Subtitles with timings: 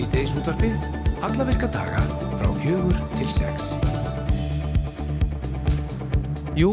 [0.00, 0.76] Sýteis útvarpið,
[1.20, 1.98] alla virka daga
[2.38, 3.66] frá fjögur til sex.
[6.56, 6.70] Jú,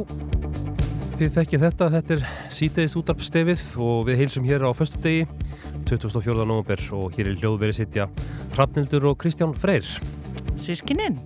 [1.20, 2.24] þið þekkið þetta, þetta er
[2.56, 5.26] síteðis útarpstefið og við heilsum hér á föstu degi,
[5.92, 6.46] 24.
[6.48, 8.06] november og hér er hljóðverið sittja
[8.56, 9.84] Hrafnildur og Kristján Freyr.
[10.64, 11.20] Sískininn,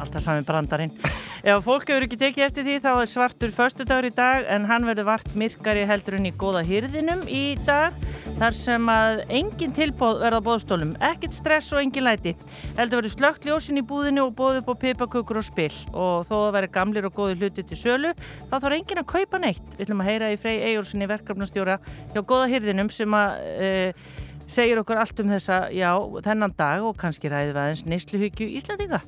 [0.00, 0.96] alltaf sami brandarinn.
[1.44, 4.64] Ef fólk hefur ekki tekið eftir því þá er svartur förstu dagur í dag en
[4.70, 8.00] hann verður vart myrkari heldur en í góða hýrðinum í dag
[8.42, 12.32] þar sem að engin tilbóð verða á bóðstólum, ekkit stress og engin læti.
[12.74, 16.34] Heldur verður slögt ljósin í búðinu og bóðið upp á pipakökur og spill og þó
[16.40, 18.10] að verður gamlir og góði hluti til sölu
[18.50, 19.62] þá þarf engin að kaupa neitt.
[19.76, 21.78] Við ætlum að heyra í Frey Ejjólfssoni verkefnastjóra
[22.16, 23.70] hjá góða hýrðinum sem að e,
[24.50, 25.92] segir okkur allt um þessa, já,
[26.26, 29.04] þennan dag og kannski ræðið aðeins neysluhyggju Íslandinga.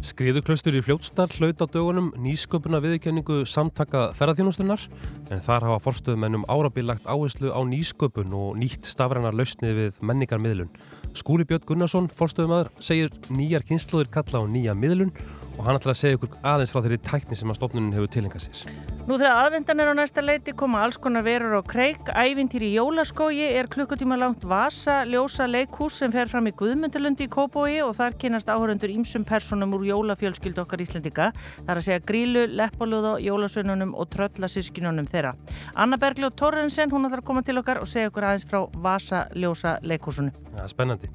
[0.00, 4.86] Skriðuklaustur í fljótstar hlaut á dögunum nýsköpuna viðkenningu samtaka ferðarþjónustunnar
[5.28, 10.72] en þar hafa forstöðumennum árabilagt áherslu á nýsköpun og nýtt stafræna lausnið við menningarmiðlun.
[11.12, 15.12] Skúli Björn Gunnarsson, forstöðumæður, segir nýjar kynnslóðir kalla á nýja miðlun
[15.60, 18.44] og hann ætla að segja ykkur aðeins frá þeirri tækni sem að stofnunin hefur tilengað
[18.46, 18.60] sér.
[19.04, 22.08] Nú þegar aðvendan er á næsta leiti koma alls konar verur á kreik.
[22.16, 27.82] Ævintýri Jólaskógi er klukkutíma langt Vasa ljósa leikhús sem fer fram í Guðmyndalundi í Kóbói
[27.84, 31.30] og þar kynast áhörundur ímsum personum úr jólafjölskyldu okkar Íslandika.
[31.60, 35.36] Það er að segja grílu, leppalúða, jólasveinunum og tröllasískinunum þeirra.
[35.76, 39.26] Anna Bergljóð Torrensen, hún ætlar að koma til okkar og segja okkur aðeins frá Vasa
[39.36, 40.32] ljósa leikhúsunu.
[40.56, 41.12] Ja, spennandi.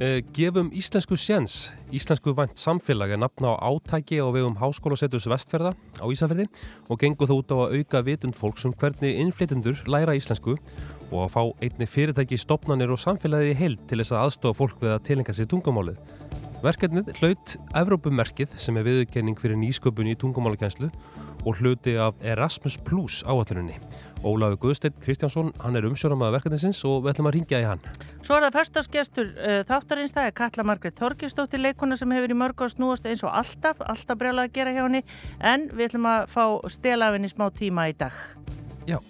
[0.00, 1.68] Gefum Íslensku séns.
[1.92, 6.46] Íslensku vænt samfélag er nafna á átæki á vegum Háskólasetus Vestferða á Ísafjörði
[6.88, 10.56] og gengur þú út á að auka vitund fólks um hvernig innflytundur læra íslensku
[11.12, 14.80] og að fá einni fyrirtæki, stopnarnir og samfélagið í heild til þess að aðstofa fólk
[14.80, 16.00] við að tilenga sér tungumálið.
[16.64, 20.88] Verkefnið hlaut Evrópumerkið sem er viðurkenning fyrir nýsköpun í tungumálakenslu
[21.44, 23.76] og hluti af Erasmus Plus áallunni.
[24.20, 27.84] Ólafur Guðsteinn Kristjánsson, hann er umsjóram að verkefninsins og við ætlum að ringja í hann.
[28.20, 32.36] Svo er það fyrstásgestur uh, þáttarins, það er Katla Margreit Þorkistóttir leikona sem hefur í
[32.36, 35.00] mörg á snúast eins og alltaf, alltaf brjálega að gera hjá henni,
[35.40, 38.20] en við ætlum að fá stela af henni smá tíma í dag.
[38.90, 39.00] Já,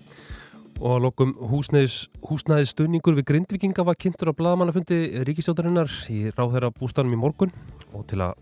[0.80, 7.18] og að lokum húsnæðis, stunningur við Grindvikinga var kynntur á bladamannafundi Ríkisjótarinnar í ráðherra bústanum
[7.18, 7.52] í morgun
[7.90, 8.38] og til að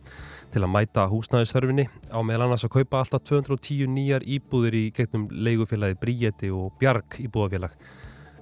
[0.53, 5.28] til að mæta húsnæðisþörfinni á meðal annars að kaupa alltaf 210 nýjar íbúðir í gegnum
[5.31, 7.75] leigufélagi Bríeti og Bjarg íbúðafélag.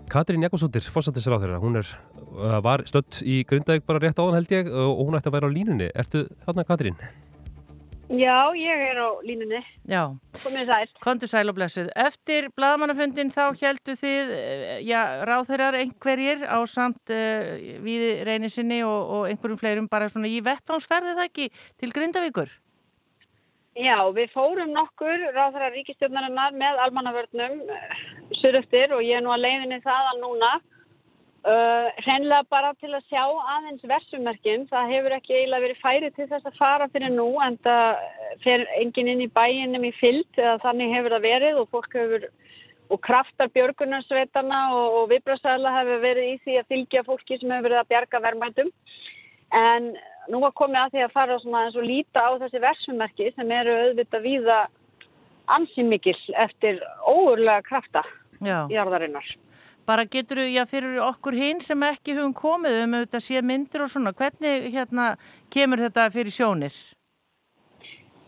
[0.06, 1.89] Katrín Jakobsdóttir, fórsættisir á þeirra, hún er,
[2.62, 5.56] var stött í Grindavík bara rétt áðan held ég og hún ætti að vera á
[5.56, 5.89] línunni.
[5.99, 7.00] Ertu þarna Katrín?
[8.06, 9.59] Já, ég er á línunni.
[9.83, 10.15] Já.
[10.39, 10.91] Komið sæl.
[11.03, 11.89] Kontur sæl og blessuð.
[11.99, 14.31] Eftir bladamannafundin þá heldu þið,
[14.87, 20.39] já, ráþeirar einhverjir á samt uh, við reynisinni og, og einhverjum fleirum bara svona í
[20.39, 21.49] vettvánsferði það ekki
[21.83, 22.55] til Grindavíkur?
[23.77, 27.59] Já, við fórum nokkur ráþeirar ríkistjórnarinnar með almannavörnum
[28.38, 30.55] suröftir og ég er nú að leiðinni þaðan núna.
[31.47, 36.27] Uh, hreinlega bara til að sjá aðeins versumerkin, það hefur ekki eiginlega verið færi til
[36.27, 38.01] þess að fara fyrir nú en það
[38.43, 42.27] fer engin inn í bæinum í fyllt eða þannig hefur það verið og fólk hefur
[42.91, 47.69] og kraftar björgunarsveitana og, og viðbrásæðla hefur verið í því að fylgja fólki sem hefur
[47.69, 48.75] verið að bjarga verðmætum
[49.62, 49.89] en
[50.31, 53.56] nú var komið að því að fara svona eins og líta á þessi versumerki sem
[53.61, 54.61] eru auðvitað víða
[55.56, 58.03] ansimikil eftir óurlega krafta
[58.43, 58.67] Já.
[58.71, 59.27] jarðarinnar.
[59.87, 63.85] Bara getur þú, já, fyrir okkur hinn sem ekki hugum komið um auðvitað sé myndir
[63.85, 65.13] og svona, hvernig hérna
[65.55, 66.79] kemur þetta fyrir sjónir?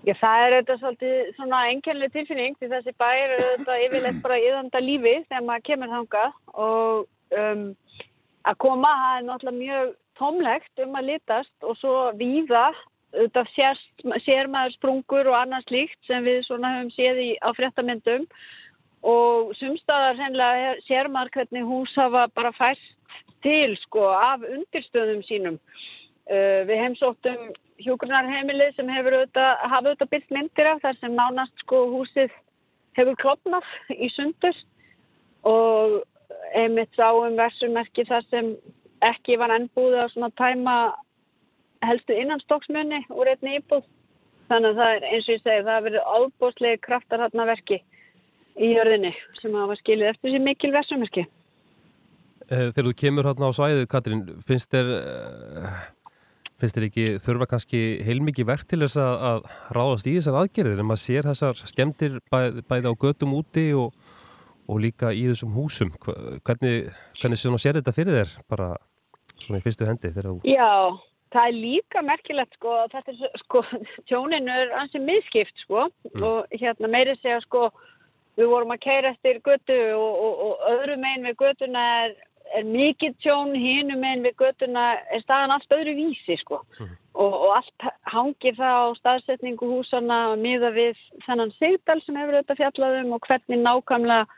[0.06, 4.38] Já, það er auðvitað svolítið svona enginlega tilfinning því þessi bær er auðvitað yfirleitt bara
[4.40, 6.36] yðanda lífi þegar maður kemur þangað
[6.66, 7.64] og um,
[8.46, 9.90] að koma, það er náttúrulega mjög
[10.20, 12.68] tómlegt um að litast og svo víða
[13.16, 13.82] auðvitað sér,
[14.22, 18.38] sér maður sprungur og annars líkt sem við svona höfum séð í, á fréttamyndum og
[19.02, 22.82] sumstaðar sennilega sér maður hvernig hús hafa bara fæst
[23.42, 25.58] til sko af undirstöðum sínum.
[26.28, 31.62] Uh, við heimsóttum hjókunarheimilið sem hefur auðvitað, hafa auðvitað byrst myndir af þar sem nánast
[31.62, 32.32] sko húsið
[32.98, 34.56] hefur klopnað í sundur
[35.46, 36.02] og
[36.58, 38.56] einmitt sáum versumerki þar sem
[39.06, 40.74] ekki var ennbúið að svona tæma
[41.86, 43.86] helstu innanstokksmunni úr einni íbúð.
[44.48, 47.80] Þannig að það er eins og ég segi, það hefur verið ábúslegi kraftar hérna verki
[48.58, 51.24] í jörðinni sem hafa skilið eftir þessi mikil versumerki.
[52.48, 54.92] Þegar þú kemur hérna á svæðu, Katrín, finnst þér,
[56.60, 60.80] finnst þér ekki þurfa kannski heilmikið verk til þess að, að ráðast í þessar aðgerðir
[60.80, 62.38] en maður sér þessar skemmtir bæ,
[62.70, 63.92] bæði á götum úti og,
[64.64, 65.92] og líka í þessum húsum.
[66.46, 66.88] Hvernig,
[67.20, 68.72] hvernig sér þetta fyrir þér bara
[69.42, 70.14] svona í fyrstu hendi?
[70.16, 70.38] Þú...
[70.48, 70.96] Já,
[71.34, 73.64] það er líka merkilegt sko, þetta er sko,
[74.08, 76.24] tjóninu er ansið miðskipt sko mm.
[76.24, 77.68] og hérna meiri segja sko
[78.38, 82.16] við vorum að keira eftir götu og, og, og öðru megin við götuna er
[82.56, 86.62] er mikið tjón hinum en við göttuna er staðan allt öðru vísi sko.
[86.78, 92.58] Og, og allt hangir það á staðsetningu húsana miða við þennan sigdal sem hefur þetta
[92.60, 94.28] fjallaðum og hvernig nákvæmlega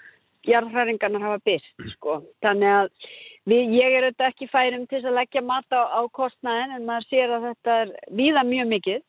[0.49, 2.23] jarðhræringarnar hafa byrst sko.
[2.45, 2.89] Þannig að
[3.51, 7.09] við, ég er þetta ekki færum til að leggja mat á, á kostnæðin en maður
[7.11, 9.07] sér að þetta er víða mjög mikið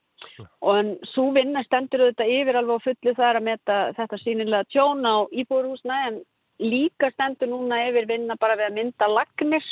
[0.71, 4.69] og svo vinna stendur þetta yfir alveg á fullu það er að meta þetta sínilega
[4.73, 6.19] tjón á íbúrhúsna en
[6.73, 9.65] líka stendur núna yfir vinna bara við að mynda lagnir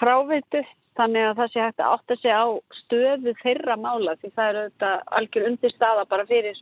[0.00, 0.64] fráveitu
[0.98, 2.46] þannig að það sé hægt að átta sig á
[2.82, 6.58] stöðu þeirra mála því það er þetta algjör undir staða bara fyrir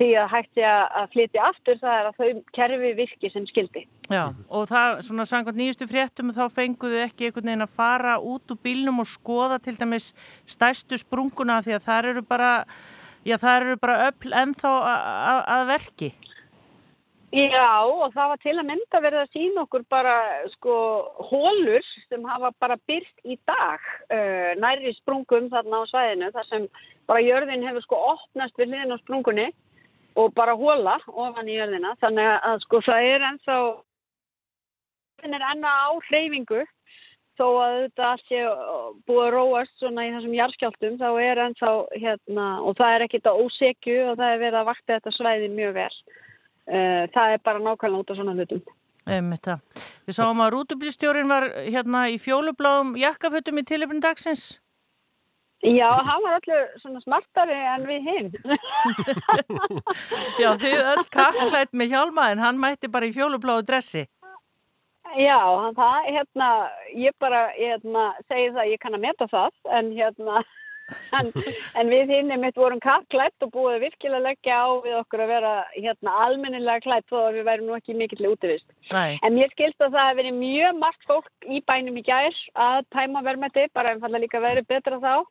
[0.00, 3.82] því að hægt sé að flytja aftur það er að þau kerfi virki sem skildi.
[4.08, 8.54] Já, og það, svona sangað nýjustu fréttum, þá fenguðu ekki einhvern veginn að fara út
[8.54, 10.10] úr bílnum og skoða til dæmis
[10.48, 12.50] stæstu sprunguna því að það eru bara,
[13.28, 14.74] já það eru bara öll ennþá
[15.58, 16.12] að verki.
[17.30, 20.14] Já, og það var til að mynda verið að sína okkur bara,
[20.56, 20.76] sko,
[21.28, 26.66] hólur sem hafa bara byrst í dag uh, næri sprungum þarna á svæðinu, þar sem
[27.06, 29.46] bara jörðin hefur sko opnast við hliðin á sprungunni
[30.18, 31.94] og bara hóla ofan í jörðina.
[32.02, 33.56] Þannig að sko það er ennþá
[35.20, 36.64] það er enna á hreyfingu.
[37.40, 38.40] Þó að þetta sé
[39.08, 41.70] búið að róast svona í þessum jarðskjáltum þá er ennþá
[42.02, 45.48] hérna og það er ekkit að ósekju og það er verið að vakta þetta svæði
[45.54, 45.94] mjög vel.
[46.70, 48.60] Uh, það er bara nákvæmlega út af svona hlutum.
[49.10, 49.30] Um,
[50.06, 54.60] Við sáum að rútublistjórin var hérna í fjólubláum jakkafötum í tilöfnum dagsins
[55.60, 58.30] Já, hann var allir svona smartari en við hinn.
[60.40, 64.06] Já, þið öll kakklætt með hjálma en hann mætti bara í fjólubláðu dressi.
[65.20, 66.48] Já, hann það, hérna,
[66.96, 70.42] ég bara, hérna, segi það, ég kann að meta það, en hérna,
[71.18, 71.28] en,
[71.82, 75.32] en við hinn er mitt vorum kakklætt og búið virkilega leggja á við okkur að
[75.34, 78.70] vera, hérna, almennilega klætt þó að við værum nú ekki mikill útivist.
[78.94, 79.18] Nei.
[79.26, 82.40] En ég skilst að það hefur verið mjög margt fólk í bænum í gær
[82.70, 85.28] að tæma verðmætti, bara einfallega líka verið betra þá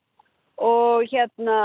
[0.59, 1.59] og hérna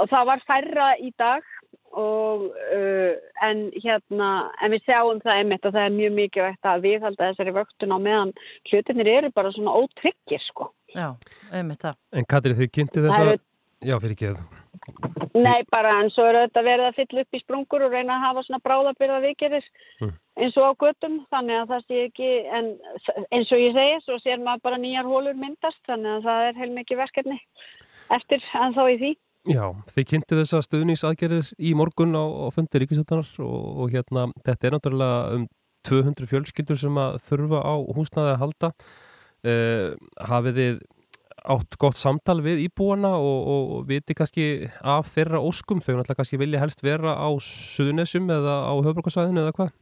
[0.00, 1.44] og það var færra í dag
[1.92, 3.12] og uh,
[3.44, 4.28] en hérna
[4.64, 7.98] en við sjáum það einmitt að það er mjög mikið að viðhalda þessari vöktun á
[8.00, 8.34] meðan
[8.70, 10.70] hlutinir eru bara svona ótryggir sko.
[10.96, 11.12] Já,
[11.52, 11.98] einmitt það.
[12.16, 13.32] En Katri þið kynnti þess að,
[13.84, 14.60] já fyrir ekki það.
[15.32, 18.24] Nei bara en svo er þetta verið að fylla upp í sprungur og reyna að
[18.26, 19.68] hafa svona bráðabyrða vikirir
[20.02, 20.10] mm.
[20.42, 22.68] eins og á göttum þannig að það sé ekki en
[23.30, 26.60] eins og ég segi svo sér maður bara nýjar hólur myndast þannig að það er
[26.60, 27.38] heilmikið verkefni
[28.10, 29.12] eftir en þá í því.
[29.50, 34.68] Já, þið kynntu þessa stuðnísaðgerðir í morgun á, á fundi Ríkisvöldanar og, og hérna þetta
[34.68, 35.46] er náttúrulega um
[35.88, 38.72] 200 fjölskyldur sem að þurfa á húsnaði að halda.
[39.42, 39.88] Uh,
[40.22, 40.82] hafið þið
[41.50, 46.20] átt gott samtal við íbúana og, og, og viti kannski af þeirra óskum, þau náttúrulega
[46.20, 49.72] kannski vilja helst vera á Suðunessum eða á höfbrukarsvæðinu eða hvað?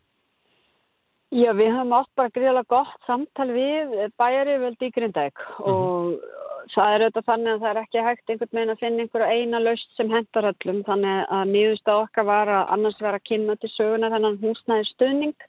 [1.30, 5.70] Já, við höfum átt bara gríðilega gott samtal við bæjari veldi í Grindæk mm -hmm.
[5.70, 6.39] og
[6.74, 9.60] það er auðvitað þannig að það er ekki hægt einhvern veginn að finna einhverja eina
[9.62, 10.80] laust sem hendar öllum.
[10.86, 14.88] Þannig að nýðust á okkar var að annars vera að kynna til söguna þennan húsnæði
[14.90, 15.46] stuðning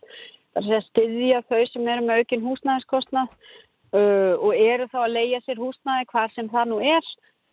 [0.51, 3.35] þar sé að styðja þau sem eru með aukin húsnæðiskostnað
[3.95, 7.11] uh, og eru þá að leia sér húsnæði hvað sem það nú er.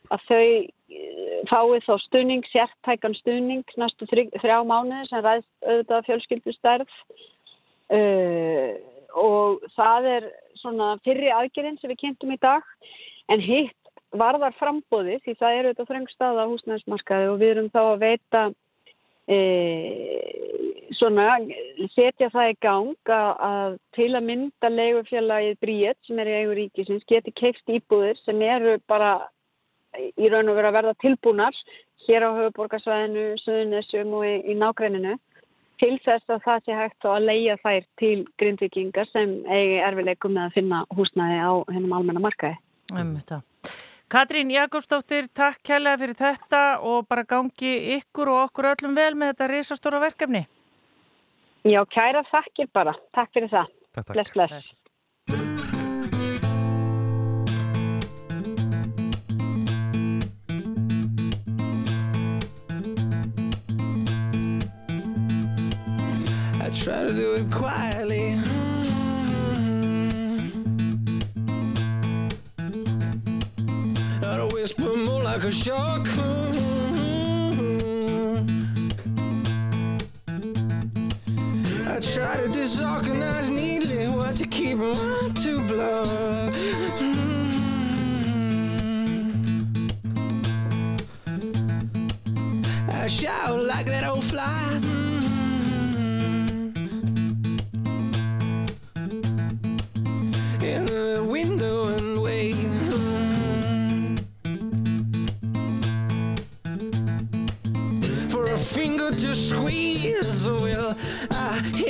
[0.08, 6.56] Að þau uh, fái þá stuðning, sértækan stuðning næstu þrjá mánuði sem ræðst auðvitað fjölskyldu
[6.56, 7.00] stærð
[7.98, 8.70] uh,
[9.18, 12.66] og það er svona fyrri aðgerinn sem við kynntum í dag
[13.28, 13.74] En hitt
[14.16, 18.42] varðar frambóði því það eru þetta þröngstað á húsnæðismarkaði og við erum þá að veita
[19.28, 19.38] e,
[20.96, 21.26] svona
[21.94, 26.56] setja það í gang að, að til að mynda leigufélagið Bríett sem er í eigu
[26.58, 29.18] ríkisins geti keift íbúðir sem eru bara
[30.16, 31.60] í raun og vera að verða tilbúnar
[32.08, 35.18] hér á höfuborgarsvæðinu, Suðunessum og í, í nákræninu
[35.78, 40.48] til þess að það sé hægt að leia þær til grindvikingar sem eigi erfileikum með
[40.48, 42.58] að finna húsnæði á hennum almenna markaði.
[42.94, 43.42] Um þetta.
[44.08, 49.34] Katrín Jakobsdóttir, takk kærlega fyrir þetta og bara gangi ykkur og okkur öllum vel með
[49.34, 50.46] þetta risastóra verkefni.
[51.68, 52.94] Já, kæra þakkir bara.
[53.12, 53.74] Takk fyrir það.
[53.92, 54.14] Takk, takk.
[54.16, 54.48] Bless, bless.
[54.48, 54.84] bless.
[66.60, 68.36] I try to do it quietly
[75.48, 76.08] like a shark.
[81.86, 86.52] I try to disorganize neatly what to keep and what to block.
[86.98, 87.48] Mm.
[92.88, 94.97] I shout like that old fly.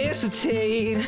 [0.09, 1.07] Hesitate?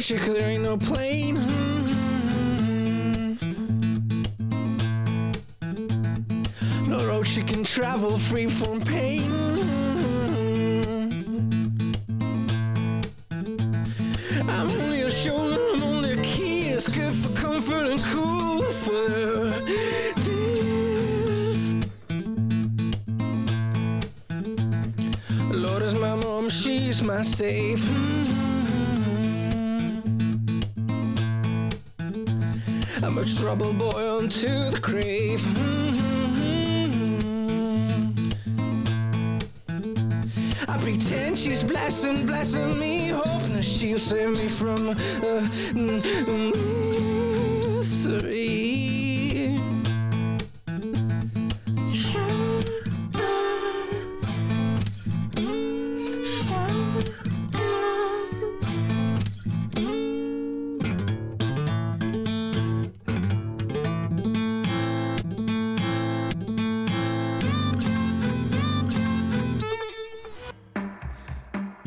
[0.00, 1.34] No logic, there ain't no plane.
[6.88, 9.30] No road she can travel free from pain.
[9.30, 9.89] I'm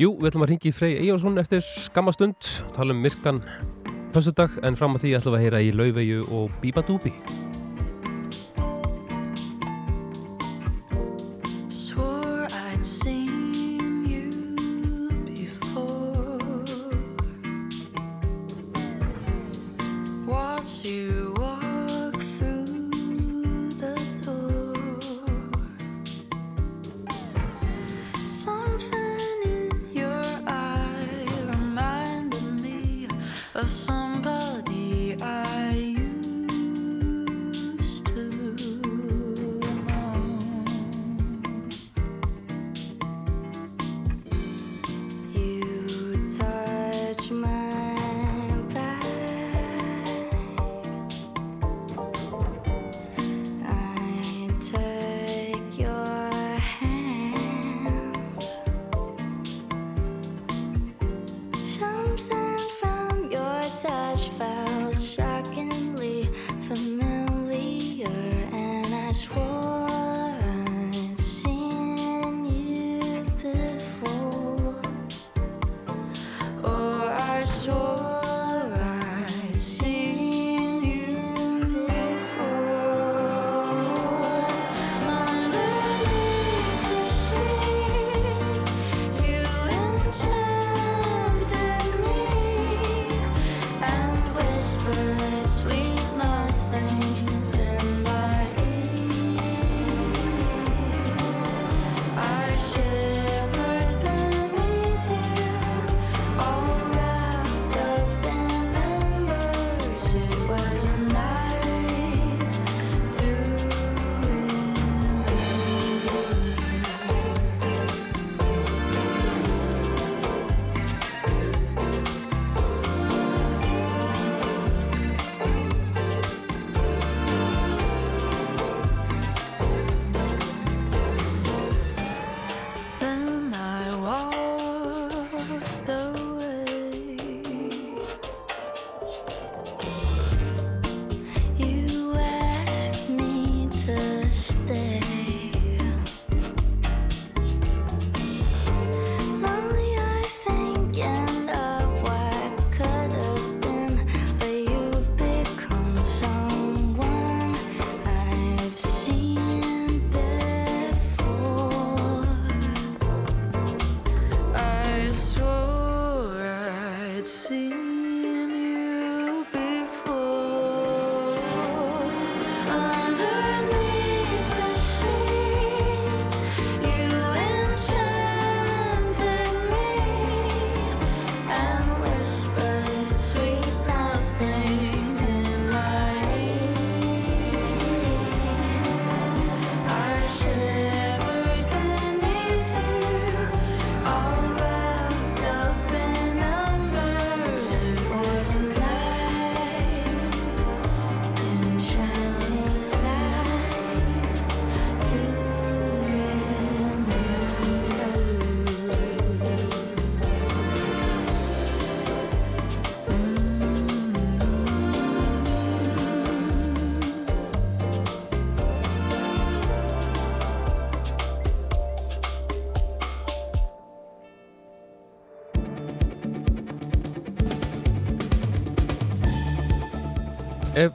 [0.04, 3.38] Jú, við ætlum að ringi Frey Eyjálsson eftir skammastund, tala um myrkan
[4.12, 7.14] föstudag, en fram að því ætlum við að heyra í Laufeyju og Bíbadúbi.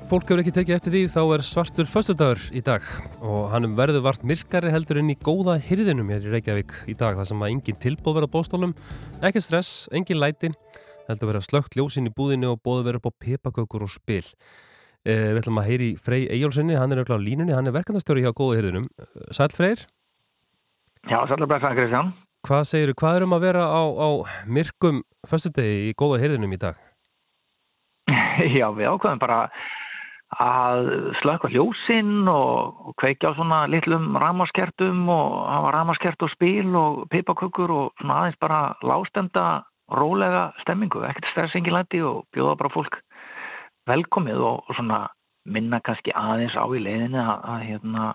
[0.10, 2.86] Fólk hefur ekki tekið eftir því þá er svartur föstudagur í dag
[3.22, 7.20] og hann verður vart myrkari heldur inn í góða hyrðinum hér í Reykjavík í dag
[7.20, 8.74] þar sem að engin tilbúð verða bóstólum,
[9.22, 10.50] ekki stress, engin læti,
[11.10, 14.25] heldur verða slögt ljósin í búðinu og bóðu verða upp á pepakökur og spil.
[15.06, 18.25] Eh, við ætlum að heyri Frey Eyjólfssoni, hann er auðvitað á línunni, hann er verkandastjóri
[18.25, 18.89] hjá góða hyrðinum.
[19.30, 19.86] Sæl Freyr,
[21.06, 22.10] Já, svolítið blessaðan Kristján.
[22.50, 24.10] hvað segir hvað er um að vera á, á
[24.50, 26.75] myrkum föstudegi í góða hyrðinum í dag?
[28.58, 29.44] Já, við ákveðum bara
[30.38, 30.90] að
[31.24, 37.74] slökka ljósinn og, kveikja á svona litlum ramaskertum og hafa ramaskert og spil og pipakökur
[37.74, 39.46] og svona aðeins bara lástenda
[39.90, 43.00] rólega stemmingu, ekkert stressingi læti og bjóða bara fólk
[43.90, 45.08] velkomið og, svona
[45.50, 48.14] minna kannski aðeins á í leiðinni að, að hérna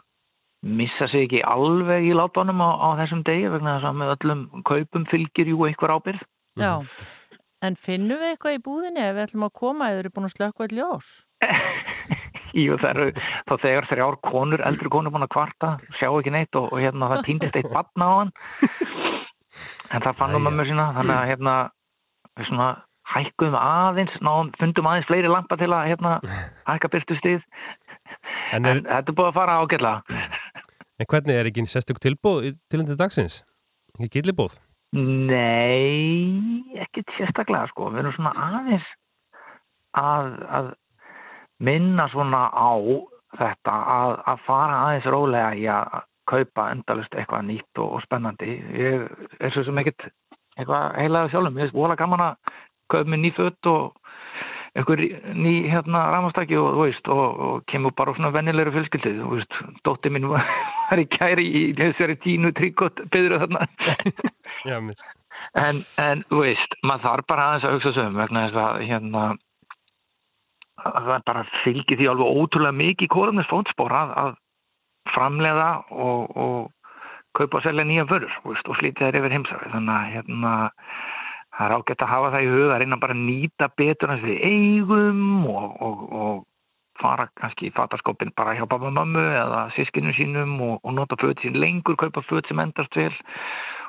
[0.64, 4.44] missa sig ekki alveg í látunum á, á þessum degi vegna þess að með öllum
[4.64, 6.22] kaupum fylgir jú einhver ábyrð.
[6.60, 6.78] Já.
[7.64, 10.34] En finnum við eitthvað í búðinni ef við ætlum að koma eða eru búin að
[10.36, 11.10] slökka eitt ljós?
[12.64, 13.06] Jú, það eru
[13.48, 17.08] þá þegar þrjár konur, eldri konur búin að kvarta, sjá ekki neitt og, og hérna
[17.10, 18.34] það týndist eitt batna á hann.
[19.94, 21.54] En það fannum mömmu sína, þannig að hérna
[22.38, 22.68] við svona
[23.14, 26.12] hækkuðum aðeins, náðum, fundum aðeins fleiri lampa til að hérna
[26.70, 27.42] hækka byrtu stíð.
[28.54, 30.22] En, En er, þetta er búið að fara ágætlega.
[31.02, 33.42] en hvernig er ekki sérstök tilbúð til endur dagsins?
[33.98, 34.56] Ekki gillibóð?
[34.94, 37.90] Nei, ekkert sérstaklega sko.
[37.90, 38.86] Við erum svona aðeins
[39.98, 40.28] að,
[40.58, 40.68] að
[41.62, 42.72] minna svona á
[43.38, 45.96] þetta að, að fara aðeins rólega í að
[46.30, 48.54] kaupa endalust eitthvað nýtt og, og spennandi.
[48.78, 49.04] Ég
[49.40, 50.06] er svo sem ekkert
[50.56, 51.60] eitthvað heilaði sjálfum.
[51.60, 52.54] Ég er vola gaman að
[52.92, 53.98] kaupa mér ný fött og
[54.74, 55.02] einhver
[55.38, 60.26] ný hérna ramastaki og, og, og kemur bara svona vennilegri fjölskyldið, þú veist, dótti minn
[60.30, 60.48] var
[60.88, 63.68] var í kæri í þessari tínu tríkott byður þarna.
[65.60, 68.84] En, en þú veist, maður þarf bara aðeins að hugsa sig um vegna þess að
[68.88, 69.24] hérna
[70.82, 74.32] það bara fylgir því alveg ótrúlega mikið kórumis fótspor að, að
[75.14, 76.56] framleiða og, og
[77.38, 80.54] kaupa og selja nýja vörur veist, og slítið þær yfir heimsari þannig að hérna
[81.54, 84.26] það er ágætt að hafa það í huga að reyna bara að nýta betur hans
[84.26, 86.42] við eigum og, og, og
[87.00, 91.18] fara kannski í fataskópin bara hjá pappa og mömmu eða sískinu sínum og, og nota
[91.20, 93.14] föt sín lengur, kaupa föt sem endast vel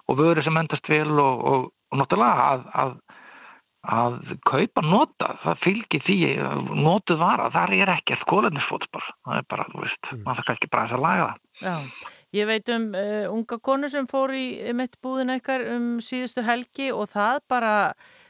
[0.09, 2.95] og vöru sem endast vel og, og, og náttúrulega að, að,
[3.91, 4.19] að
[4.49, 6.19] kaupa nota, það fylgir því
[6.81, 10.87] notuð vara, þar er ekkert kólarnisfótspor, það er bara, þú veist maður þarf kannski bara
[10.87, 11.87] þess að laga það Já,
[12.35, 16.89] ég veit um uh, unga konu sem fór í mitt búðin eitthvað um síðustu helgi
[16.91, 17.75] og það bara,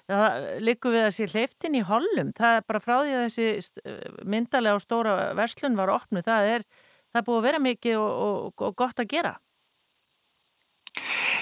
[0.10, 2.30] það likur við að sé hleyftin í hollum.
[2.38, 3.48] Það er bara frá því að þessi
[3.82, 6.22] eh, myndarlega og stóra verslun var opnu.
[6.26, 6.68] Það er,
[7.10, 9.34] það er búið að vera mikið og, og, og gott að gera.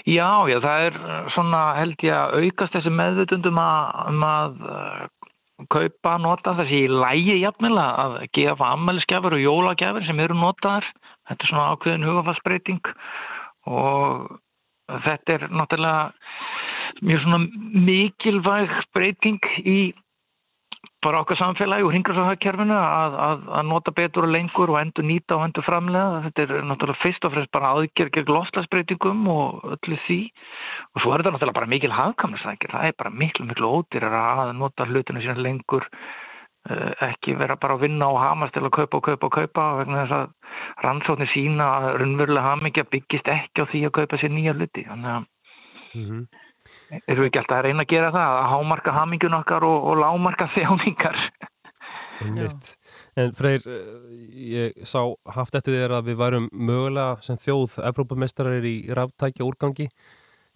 [0.09, 0.97] Já, já, það er
[1.31, 5.03] svona held ég að aukast þessi meðvutundum að, um að uh,
[5.71, 10.89] kaupa, nota þessi í lægi jafnvel að gefa ammælisgjafur og jólagjafur sem eru notaðar.
[11.29, 12.91] Þetta er svona ákveðin hugafallsbreyting
[13.71, 14.33] og
[15.05, 16.11] þetta er náttúrulega
[17.03, 17.39] mjög svona
[17.87, 19.77] mikilvæg breyting í
[21.03, 25.37] bara okkar samfélagi og hringrasahagkerfinu að, að, að nota betur og lengur og endur nýta
[25.37, 26.21] og endur framlega.
[26.27, 30.19] Þetta er náttúrulega fyrst og fremst bara aðgerð gegn lofslagsbreytingum og öllu því.
[30.93, 32.73] Og svo er þetta náttúrulega bara mikil hagkamnastækir.
[32.75, 37.77] Það er bara miklu, miklu ódýrar að nota hlutinu sína lengur eh, ekki vera bara
[37.77, 41.31] að vinna og hamast til að kaupa og kaupa og kaupa vegna þess að rannsóknir
[41.35, 44.87] sína að raunverulega hamingja byggist ekki á því að kaupa sér nýja hluti.
[44.89, 45.29] Þannig að
[45.93, 46.25] Mm
[47.07, 49.99] erum við ekki alltaf að reyna að gera það að hámarka hamingun okkar og, og
[50.03, 51.19] lámarka þjáningar.
[53.19, 53.63] En Freyr,
[54.31, 55.01] ég sá
[55.35, 59.89] haft eftir þér að við værum mögulega sem þjóð Evrópumestarar í ráftækja úrgangi.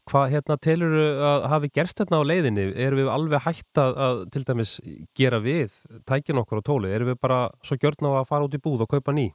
[0.07, 0.93] Hvað hérna telur
[1.27, 2.69] að hafi gerst hérna á leiðinni?
[2.79, 4.77] Erum við alveg hægt að, að til dæmis
[5.19, 5.75] gera við
[6.07, 6.93] tækin okkur á tóli?
[6.95, 9.27] Erum við bara svo gjörn á að fara út í búð og kaupa ný?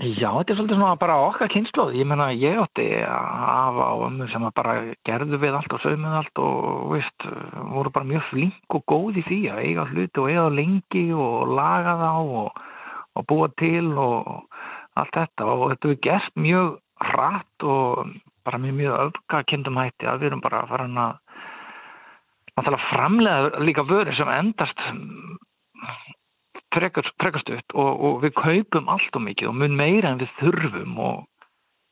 [0.00, 1.90] Já, þetta er svolítið svona bara okkar kynnslóð.
[2.00, 4.72] Ég menna, ég átti að hafa á ömmu sem að bara
[5.04, 6.62] gerðu við allt og sögum allt og,
[6.94, 7.26] veist,
[7.74, 11.52] voru bara mjög flink og góð í því að eiga hluti og eiga lengi og
[11.52, 12.62] laga þá og,
[13.12, 14.30] og búa til og
[15.02, 16.70] allt þetta og þetta er gert mjög
[17.10, 18.14] hratt og
[18.48, 20.96] bara mjög mjög öfgakindum hætti að við erum bara að fara að
[22.56, 24.80] náttúrulega framlega líka vöru sem endast
[26.74, 31.26] frekastutt og, og við kaupum allt og mikið og mun meira en við þurfum og,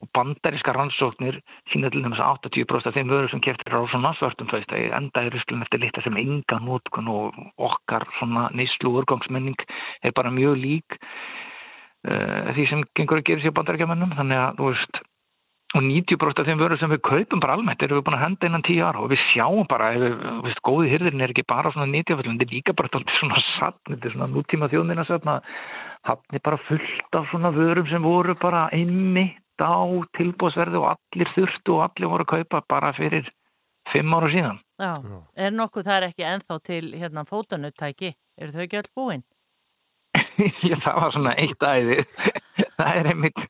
[0.02, 1.40] og bandaríska rannsóknir
[1.72, 5.26] sína til þess að 80% af þeim vöru sem keftir á svona svörtum fæstæði enda
[5.26, 9.58] í ruslun eftir lita sem enga nótkun og okkar svona neyslu úrgangsmenning
[10.02, 14.72] er bara mjög lík uh, því sem gengur að gera sér bandaríkjamennum þannig að þú
[14.72, 15.02] veist
[15.76, 18.48] og 90% af þeim vörur sem við kaupum bara almennt erum við búin að henda
[18.48, 19.02] innan 10 ára.
[19.04, 20.14] Og við sjáum bara, ef við,
[20.46, 23.82] veist, góði hyrðirinn er ekki bara svona 90 þetta er líka bara dálítið svona satt,
[23.90, 25.28] þetta er svona nútíma þjóðnina satt
[26.08, 29.84] hafni bara fullt af svona vörum sem voru bara einmitt á
[30.16, 33.28] tilbúsverði og allir þurftu og allir voru að kaupa bara fyrir
[33.92, 34.60] 5 ára síðan.
[34.78, 34.92] Já,
[35.36, 39.24] er nokkuð það er ekki ennþá til hérna fótanuttæki, eru þau ekki öll búin?
[40.68, 42.04] Já, það var svona eitt æði.
[42.78, 43.40] Það er einmitt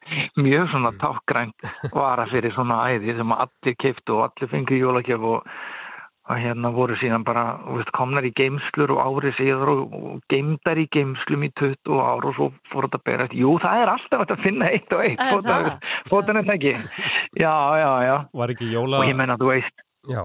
[0.40, 5.50] mjög svona tákgrænt vara fyrir svona æði sem allir keiftu og allir fengið jólakjöf og,
[6.28, 10.80] og hérna voru síðan bara veist, komnar í geimslur og árið síður og, og geimdar
[10.80, 13.42] í geimslum í 20 ár og svo fór þetta að bera eftir.
[13.44, 15.26] Jú, það er alltaf að finna eitt og eitt.
[15.28, 15.68] Er það?
[16.56, 16.74] Ekki.
[17.36, 18.16] Já, já, já.
[18.40, 19.02] Var ekki jóla...
[19.02, 20.24] Og ég menna, þú veist, Já.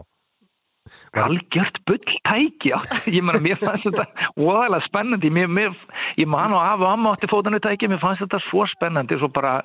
[1.13, 2.71] Var- algjört bull tæki
[3.07, 5.29] ég meina, mér fannst þetta óægilega spennandi.
[5.31, 5.75] Mér, mér,
[6.19, 9.29] ég man og af og amma átti fótanu tæki, mér fannst þetta svo spennandi svo
[9.31, 9.61] bara,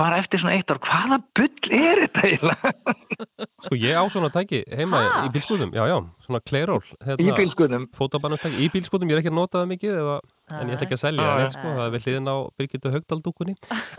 [0.00, 2.96] bara eftir svona eitt ár, hvaða bull er þetta eiginlega?
[3.66, 5.22] Sko ég á svona tæki heima Ha?
[5.26, 9.32] í bílskútum, já, já, svona kleiról í hérna, bílskunum fótabannustæki, í bílskútum, ég er ekki
[9.32, 10.14] að nota það mikið eða,
[10.56, 13.54] en ég ætla ekki að selja það sko, það er við hliðin á Birgitta Haugdaldúkunni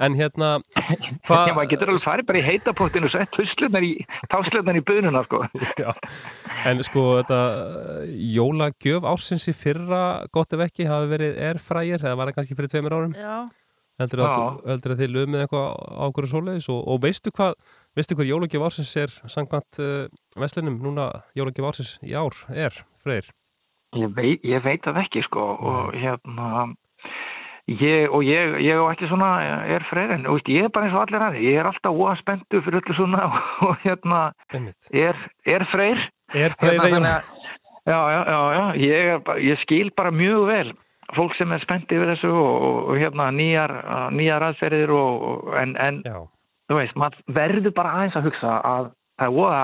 [0.07, 0.49] en hérna
[1.01, 3.91] Já, hvað maður getur alveg farið bara í heitapottinu og sett huslunar í,
[4.33, 5.43] táslunar í bununa, sko.
[5.83, 5.93] Já,
[6.71, 8.03] en sko þetta uh,
[8.35, 10.01] jólagjöf ársins í fyrra
[10.33, 13.15] gott ef ekki hafi verið erfrægir eða var það kannski fyrir tveimur árum?
[13.17, 13.37] Já,
[14.01, 14.71] heldur að, Já.
[14.71, 17.53] heldur að þið lögum eitthvað á okkur svoleiðis og, og veistu hvað
[17.97, 20.05] veistu hvað jólagjöf ársins er samkvæmt uh,
[20.41, 23.29] veslinum núna jólagjöf ársins í ár er, Freyr?
[23.97, 26.69] Ég veit, ég veit það ekki, sko, og hérna,
[27.67, 29.31] ég, og ég, ég á ekki svona,
[29.67, 32.13] er freyrin, og veist, ég er bara eins og allir aðeins, ég er alltaf óa
[32.21, 33.25] spenntu fyrir öllu svona
[33.67, 34.21] og hérna,
[34.55, 34.87] Einmitt.
[34.95, 37.17] er, er freyr, Er Freyr Hérna,
[37.83, 40.69] Já, já, já, já, ég, er bara- ég skil bara mjög vel
[41.15, 43.73] fólk sem er spennt yfir þessu og, og, og hérna nýjar,
[44.15, 46.03] nýjar aðferðir og, og, en, en
[46.71, 49.63] þú veist, maður verður bara aðeins að hugsa að það er voða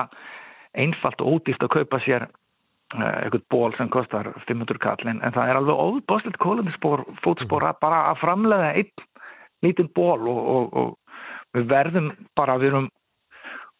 [0.78, 5.50] einfalt og ódýrt að kaupa sér uh, eitthvað ból sem kostar 500 kallin en það
[5.50, 9.06] er alveg óbáslegt kólandispor fótspor að bara að framlega einn
[9.64, 12.90] lítinn ból og, og, og við verðum bara, við erum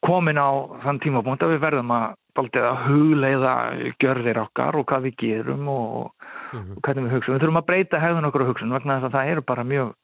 [0.06, 0.50] komin á
[0.84, 3.54] þann tímapunkt að við verðum að, að hugleiða
[4.02, 6.17] gjörðir okkar og hvað við gerum og,
[6.52, 6.76] Mhm.
[6.76, 7.32] og hvernig við hugsa.
[7.32, 9.94] Við þurfum að breyta hegðun okkur og hugsun vegna þess að það eru bara mjög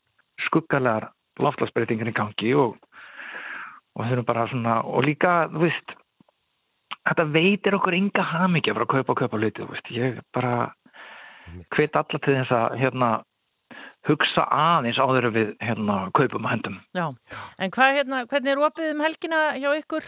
[0.47, 2.77] skuggalegar loftlagsbreytingar í gangi og,
[3.97, 5.95] og þurfum bara svona, og líka, þú veist,
[7.09, 10.73] þetta veitir okkur enga hamingja frá að kaupa og kaupa hluti, þú veist, ég bara
[11.75, 13.09] hvet alla til þess að hérna
[14.09, 16.79] hugsa aðeins áður en við hérna kaupum og hendum.
[16.97, 17.09] já.
[17.59, 20.05] En hvað hérna, hvernig er opið um helgina hjá ykkur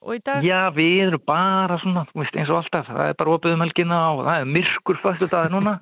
[0.00, 0.44] og í dag?
[0.44, 4.00] Já, við erum bara svona, veist, eins og alltaf, það er bara opið um helgina
[4.14, 5.78] og það er myrkur föstu daði núna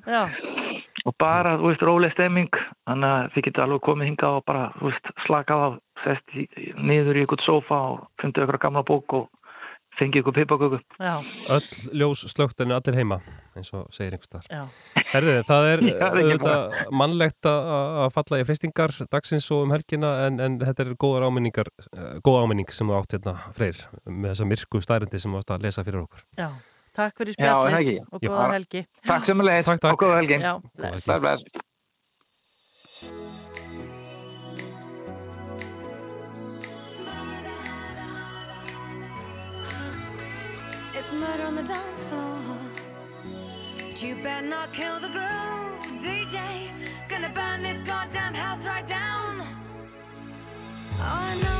[1.08, 4.68] og bara, þú veist, róleg stemming, þannig að þið getur alveg komið hinga og bara,
[4.78, 5.68] þú veist, slakað á,
[6.04, 9.45] sest í, niður í ykkur sófa og fundið ykkur gamla bók og
[9.98, 10.78] fengið ykkur pipaköku.
[11.00, 11.14] já,
[11.56, 11.68] öll
[12.00, 13.18] ljós slögt en allir heima
[13.56, 14.46] eins og segir einhvers staðar.
[14.50, 14.62] já.
[15.12, 17.70] Herðið, það er Já, er auðvitað mannlegt að
[18.04, 22.72] að falla í freystingar dagsins og um helgina en, en þetta er eh, góð áminning
[22.72, 26.04] sem þú átt hérna, Freyr, með þessa myrku stærindi sem þú átt að lesa fyrir
[26.04, 26.24] okkur.
[26.36, 26.50] já.
[26.96, 27.96] Takk fyrir ekki?
[28.08, 28.80] og góða helgi.
[29.04, 30.38] Takk sem að leið og góða helgi.
[30.40, 31.26] Já, Góða
[41.08, 42.56] It's murder on the dance floor.
[43.78, 46.36] But you better not kill the groove, DJ.
[47.08, 49.36] Gonna burn this goddamn house right down.
[50.98, 51.55] Oh, I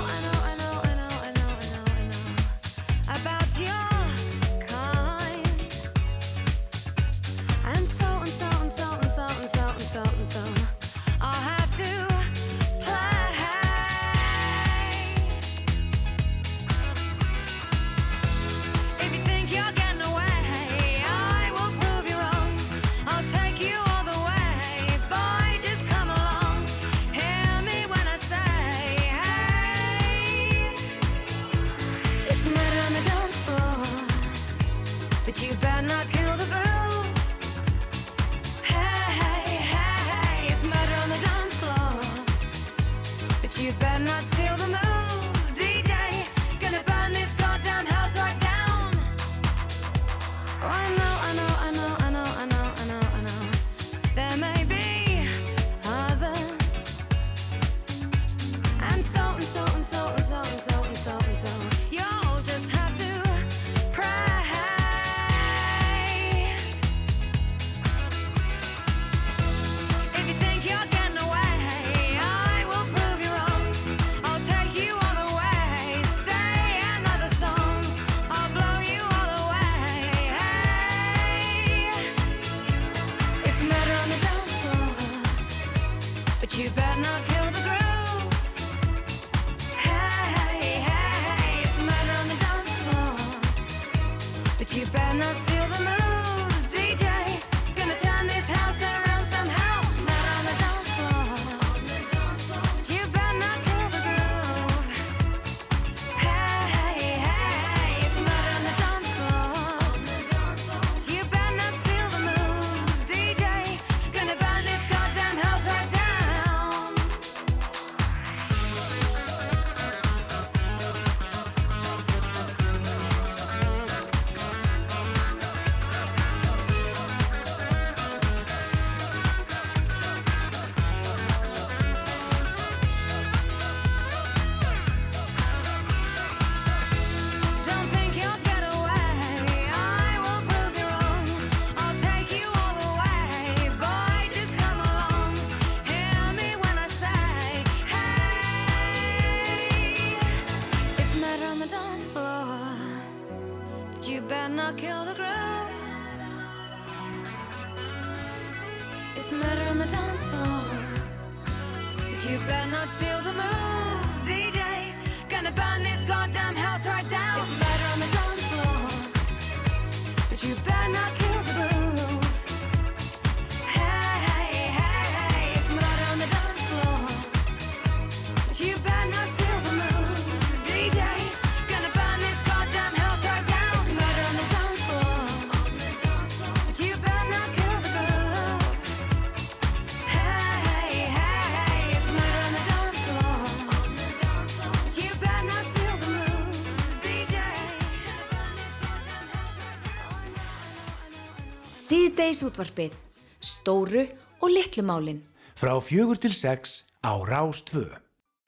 [202.26, 202.94] Síðdeisútvarpið.
[203.38, 204.00] Stóru
[204.42, 205.20] og litlumálin.
[205.54, 207.86] Frá fjögur til sex á Rástvö.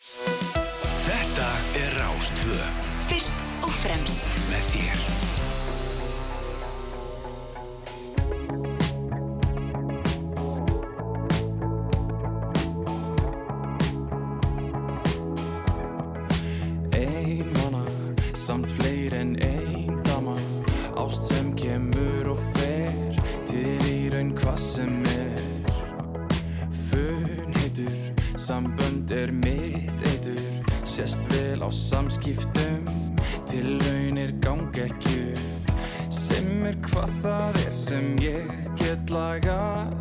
[0.02, 2.58] Þetta er Rástvö.
[3.06, 4.27] Fyrst og fremst.
[30.98, 32.82] Sérst vel á samskiptum.
[33.46, 35.20] Til launir gangi ekki
[36.10, 38.48] Sem er hvað það er sem ég
[38.80, 39.94] get lagað.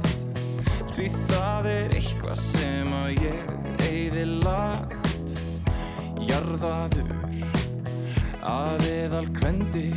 [0.96, 5.38] Því það er eitthvað sem að ég eigði lagt.
[6.32, 7.14] Jarðaður
[8.42, 9.92] að eðal kvendi.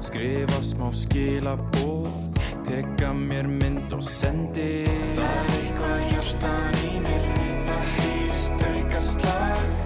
[0.00, 4.86] Skrifa smá skilabóð Tekka mér mynd og sendi.
[5.20, 7.28] Það er eitthvað hjartan í mér
[7.68, 9.85] Það heyrist auka slag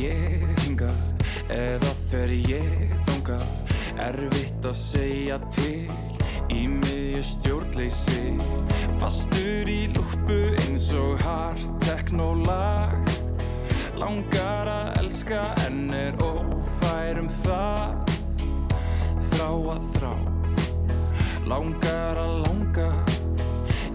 [0.00, 0.90] ég hinga
[1.52, 3.40] eða fer ég þonga
[4.00, 5.90] Erfitt að segja til
[6.50, 8.34] í miðju stjórnleysi.
[9.00, 12.96] Fastur í lúpu eins og hart teknólag
[14.00, 18.14] Langar að elska en er ófærum það.
[19.30, 20.14] Þrá að þrá
[21.50, 22.92] Langar að langa.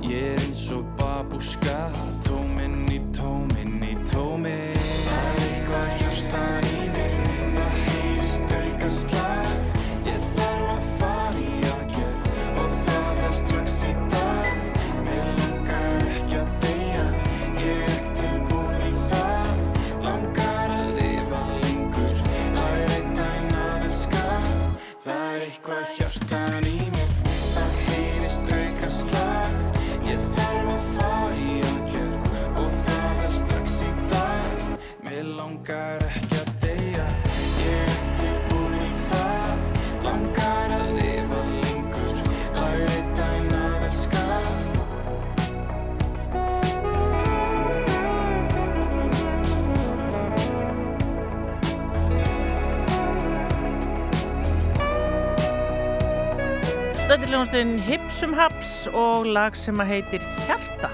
[0.06, 2.15] Ég er eins og babúskall
[57.46, 60.88] hljómsveitinn Hipsum Haps og lag sem að heitir Hjarta.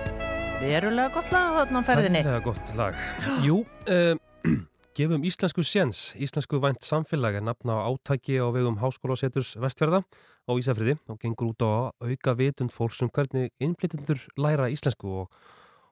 [0.60, 2.22] Verulega gott lag þarna á ferðinni.
[2.26, 2.98] Verulega gott lag.
[3.46, 4.18] Jú, uh,
[4.98, 10.52] gefum íslensku séns Íslensku vænt samfélag er nafna á átæki á vegum Háskólaseturs Vestfjörða á
[10.52, 15.32] Ísafriði og gengur út á auka vitund fólksum hvernig innflytjendur læra íslensku og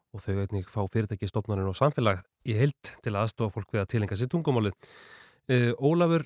[0.09, 3.91] og þau einnig fá fyrirtæki, stofnarinn og samfélag í heilt til aðstofa fólk við að
[3.93, 4.75] tilenga sér tungumálið.
[5.47, 6.25] Uh, Ólafur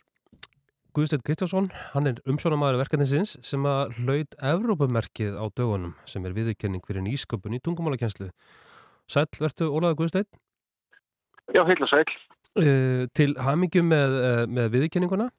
[0.93, 6.84] Guðsteinn Kristjánsson, hann er umsjónamaður verkefnisins sem að hlaut Evrópumerkið á dögunum sem er viðurkenning
[6.86, 8.27] fyrir nýsköpun í tungumálakenslu.
[9.10, 10.29] Sæll, vertu Ólafur Guðsteinn?
[11.49, 12.06] Já, heil og sæl.
[12.53, 15.32] Uh, til hamingjum með, uh, með viðurkenninguna.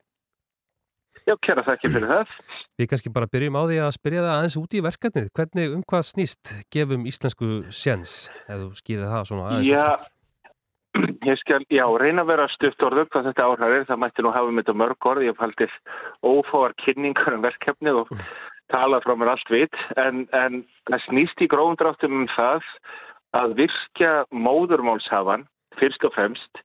[1.23, 2.35] Já, kæra þakki fyrir það.
[2.75, 5.31] Við kannski bara byrjum á því að spyrja það aðeins út í verkefnið.
[5.39, 8.17] Hvernig um hvað snýst gefum íslensku séns,
[8.49, 9.87] ef þú skýrir það svona aðeins Já?
[11.29, 13.87] Ég skal, já, reyna að vera stutt orðum hvað þetta áhrar er.
[13.89, 15.25] Það mætti nú hafa með þetta mörg orð.
[15.27, 15.79] Ég hef haldið
[16.25, 18.13] ófáar kynningar um verkefnið og
[18.73, 19.81] talað frá mér allt vit.
[20.01, 22.69] En, en það snýst í grófundráttum um það
[23.35, 25.49] að virkja móðurmálshafan
[25.81, 26.63] fyrst og fremst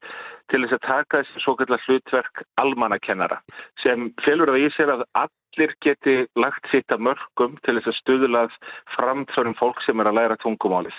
[0.49, 3.39] til þess að taka þessi svo kallar hlutverk almannakennara
[3.83, 7.99] sem felur það í sér að allir geti lagt sitt að mörgum til þess að
[7.99, 8.57] stuðlað
[8.95, 10.97] framförum fólk sem er að læra tungumálið.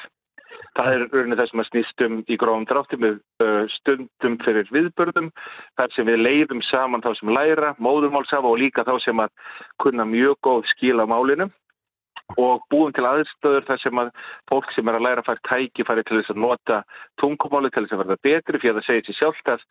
[0.79, 5.31] Það er rauninni það sem að snýst um í grófum dráttum uh, stundum fyrir viðbörðum,
[5.81, 9.33] þar sem við leiðum saman þá sem læra, móðurmálsafa og líka þá sem að
[9.83, 11.51] kunna mjög góð skila málinu.
[12.39, 14.11] Og búum til aðstöður þar sem að
[14.47, 16.77] fólk sem er að læra fær tækifæri til þess að nota
[17.19, 19.65] tungumáli til þess að verða betri fyrir að segir sér sjálft að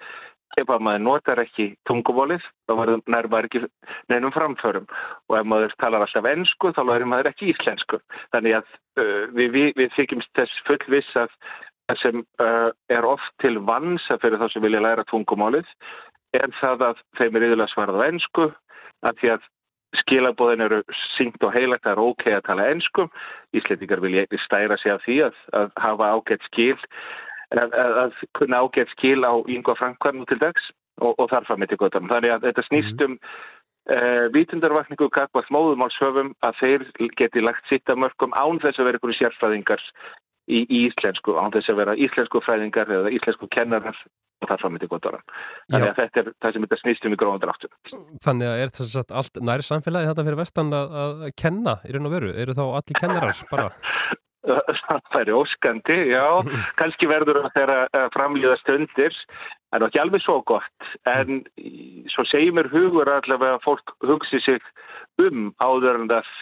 [0.58, 3.64] ef að maður notar ekki tungumálið þá verður nærmar ekki
[4.10, 4.90] neinum framförum.
[5.30, 8.02] Og ef maður talar alltaf ennsku þá lærir maður ekki íslensku.
[8.34, 8.70] Þannig að
[9.02, 11.36] uh, við, við, við þykjumst þess fullviss að
[11.98, 15.70] sem uh, er oft til vansa fyrir þá sem vilja læra tungumálið
[16.38, 18.46] er það að þeim er yfirlega svarað á ennsku
[19.08, 19.48] að því að
[20.04, 20.80] skilabóðin eru
[21.16, 23.10] syngt og heilagt það er ok að tala ennskum
[23.58, 26.78] Íslendingar vilja stæra sig af því að, að hafa ágætt skil
[27.56, 30.70] að, að, að kunna ágætt skil á yngva framkvæmum til dags
[31.02, 32.12] og, og þarf að í göttunum.
[32.12, 36.88] Þannig að þetta snýst um uh, vítundarvakningu kakvall móðumálshöfum að þeir
[37.20, 39.86] geti lagt sitt að mörgum án þess að vera einhverju sérfræðingar
[40.50, 43.98] í, í íslensku, án þess að vera íslensku fræðingar eða íslensku kennarar
[44.40, 45.26] og þarf að í göttunum.
[45.72, 47.76] Þannig að þetta er það sem þetta snýst um í gróðan áttum.
[48.26, 51.96] Þannig að er þess að allt næri samfélagi þetta fyrir vestan að, að kenna í
[51.96, 52.34] raun og veru?
[52.46, 53.70] Eru þá allir kennarar bara?
[54.40, 56.24] Það er óskandi, já,
[56.80, 59.18] kannski verður það þeirra framlýða stundir,
[59.76, 61.44] en ekki alveg svo gott, en
[62.14, 64.64] svo segir mér hugur allavega að fólk hugsi sig
[65.20, 66.34] um áður en það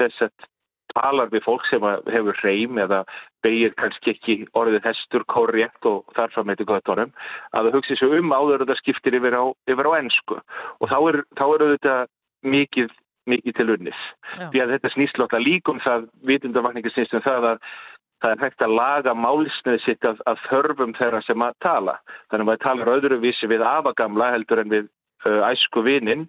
[0.00, 0.34] þess að
[0.96, 3.02] talar við fólk sem hefur reym eða
[3.44, 7.12] beigir kannski ekki orðið hestur korrekt og þarf að meiti göttunum,
[7.52, 10.92] að það hugsi sig um áður en það skiptir yfir á, yfir á ennsku og
[10.92, 11.96] þá er, þá er þetta
[12.46, 12.94] mikið
[13.30, 14.00] mikið til unnis.
[14.36, 14.48] Já.
[14.52, 17.62] Því að þetta snýst lóta líkum það, vitundavakningi snýst um það að
[18.24, 21.96] það er hægt að laga málsnið sitt af, af þörfum þeirra sem að tala.
[22.30, 24.86] Þannig að maður talar öðruvísi við afagamla heldur en við
[25.26, 26.24] uh, æsku vininn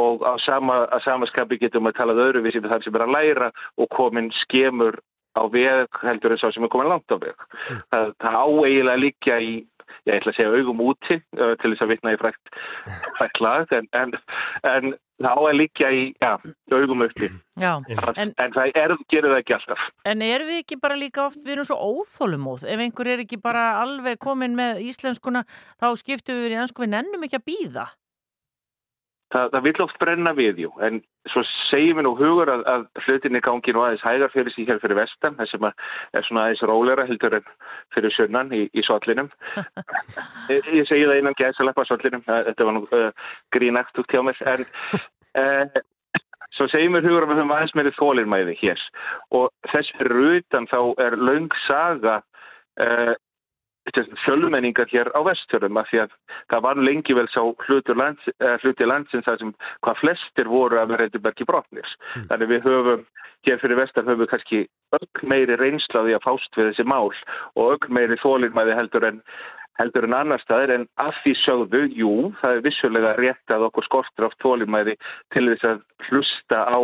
[0.00, 3.52] og á sama, að samaskapi getur maður talað öðruvísi við þar sem er að læra
[3.76, 5.00] og komin skemur
[5.36, 7.46] á veg heldur en sá sem er komin langt á veg.
[7.92, 9.56] Það, það á eiginlega líka í
[10.04, 12.54] ég ætla að segja augum úti uh, til þess að vitna í frækt,
[13.18, 14.14] frækt lag en, en,
[14.68, 16.32] en það á að líka í ja,
[16.74, 17.30] augum uppi.
[17.60, 19.84] En, en, það er, gerir það ekki alltaf.
[20.08, 23.40] En erum við ekki bara líka oft, við erum svo óþólumóð, ef einhver er ekki
[23.42, 25.46] bara alveg komin með íslenskuna,
[25.80, 27.86] þá skiptum við í ennsku, við nennum ekki að býða.
[29.34, 30.70] Það, það vill oft brenna við jú.
[30.84, 31.00] En
[31.32, 34.80] svo segjum við nú hugur að, að hlutinni gangi nú aðeins hægar fyrir sig hér
[34.82, 35.36] fyrir vestan.
[35.40, 35.82] Þess sem að
[36.18, 37.50] er svona aðeins rólera heldur en
[37.96, 39.30] fyrir sunnan í, í sollinum
[40.52, 43.10] ég, ég segi það innan gæðsaleppa sollinum, þetta var nú uh,
[43.54, 44.40] grínakt út hjá mér.
[44.54, 44.64] En
[45.42, 45.84] uh,
[46.56, 48.88] svo segjum við hugur að við höfum aðeins meiri þólinnmæði hér.
[49.36, 52.20] Og þess fyrir utan þá er löng saga
[52.80, 53.14] uh,
[54.24, 56.16] fjölmenningar hér á vestfjörðum af því að
[56.52, 58.30] það var lengi vel sá hlutur lands,
[58.62, 59.52] hluti landsins þar sem
[59.86, 61.94] hvað flestir voru að vera eitthvað ekki brotnir.
[62.30, 63.04] Þannig við höfum
[63.46, 64.62] hér fyrir vestar höfum við kannski
[64.96, 67.12] öll meiri reynslaði að fást við þessi mál
[67.54, 69.22] og öll meiri þólinnmæði heldur en
[69.76, 73.84] heldur en annar staðir en að því sögðu, jú, það er vissulega rétt að okkur
[73.84, 74.96] skortur átt þólinnmæði
[75.34, 76.80] til þess að hlusta á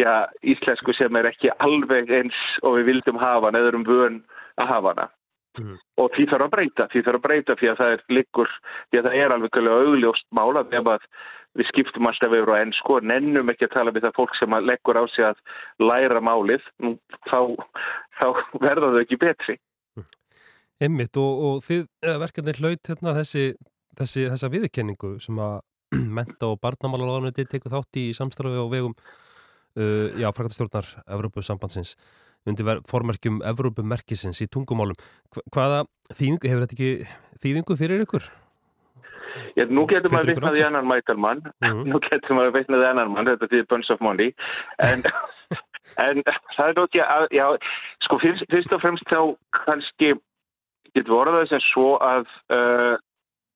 [0.00, 0.12] já,
[0.54, 4.22] íslensku sem er ekki alveg eins og við vildum hafa eða um vön
[4.56, 5.08] að hafa hana.
[5.54, 5.78] Mm.
[6.02, 8.52] Og því þarf að breyta, því þarf að breyta því að það er liggur,
[8.90, 10.64] því að það er alveg augljóst mála
[11.54, 14.56] við skiptum alltaf yfir á ennsku og nennum ekki að tala við það fólk sem
[14.64, 15.42] leggur á sig að
[15.82, 16.96] læra málið, nú,
[17.28, 17.38] þá,
[18.18, 18.26] þá
[18.64, 19.56] verða þau ekki betri.
[20.82, 21.84] Emmitt og, og þið
[22.24, 23.44] verkefni hlaut hérna þessi,
[24.00, 25.60] þessi þessa viðurkenningu sem að
[26.18, 31.94] menta og barnamálaráðunandi tekur þátt í samstarfi og vegum uh, já, frækastjórnar Evrópusambandsins
[32.46, 34.96] undir formerkjum Evrópumerkisins í tungumálum.
[35.34, 35.78] Hva, hvaða
[36.12, 36.90] þýðingu, hefur þetta ekki
[37.44, 38.26] þýðingu fyrir ykkur?
[39.58, 40.58] Ég, nú getur maður áfram.
[40.66, 41.86] annan mætarmann, Mhm.
[41.92, 44.34] nú getur maður vitnað í annan mann, þetta er Bunch of Money,
[44.78, 45.02] en,
[46.06, 46.22] en
[46.56, 47.46] það er nótt, já, já,
[48.06, 49.20] sko fyrst, fyrst og fremst þá
[49.64, 50.14] kannski
[50.94, 52.94] getur orðað sem svo að uh,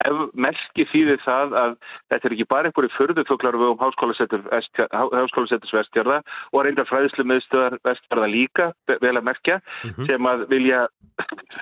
[0.07, 1.75] ef merki þýðir það að
[2.11, 6.21] þetta er ekki bara einhverju förðufuglar við um háskólasettur vestjörða
[6.53, 9.59] og reyndar fræðslu miðstöðar vestjörða líka, vel að merkja,
[10.07, 10.85] sem að vilja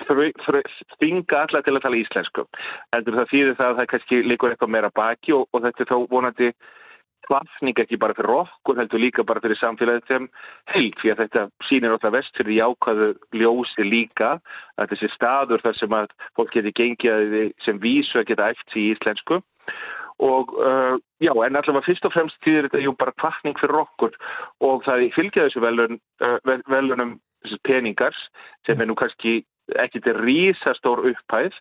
[0.07, 2.45] þvinga alla til að tala íslensku.
[2.93, 5.91] Heldur það þýðir það að það kannski líkur eitthvað meira baki og, og þetta er
[5.93, 6.51] þá vonandi
[7.27, 10.29] hvaðning ekki bara fyrir okkur, heldur líka bara fyrir samfélagið sem
[10.73, 13.09] heilt, því að þetta sýnir alltaf vest fyrir jákvæðu
[13.41, 14.31] ljósi líka,
[14.77, 18.83] að þessi staður þar sem að fólk geti gengið sem vísu að geta æft sig
[18.83, 19.41] í íslensku.
[20.25, 24.15] Og uh, já, en allavega fyrst og fremst þýðir þetta jú bara hvaðning fyrir okkur.
[24.65, 27.19] Og það fylgja þessu velun, uh, vel- velunum
[27.67, 28.17] peningars
[28.65, 29.43] sem er nú kannski
[29.75, 31.55] ekki til rísastór upphæð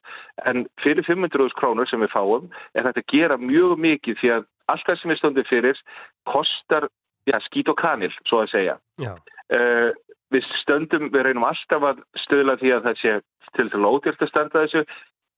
[0.46, 4.46] en fyrir 500.000 krónur sem við fáum er þetta að gera mjög mikið því að
[4.72, 5.82] allt það sem við stöndum fyrir
[6.28, 6.88] kostar
[7.26, 8.76] já, skít og kanil, svo að segja.
[9.02, 9.90] Uh,
[10.34, 13.18] við stöndum, við reynum alltaf að stöðla því að það sé
[13.58, 14.82] til til ódýrt að standa þessu.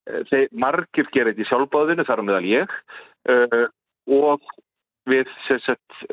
[0.08, 2.78] Uh, þeir margir gera þetta í sjálfbáðinu, þar á meðal ég
[3.34, 3.66] uh,
[4.08, 4.48] og
[5.08, 6.04] við sem sagt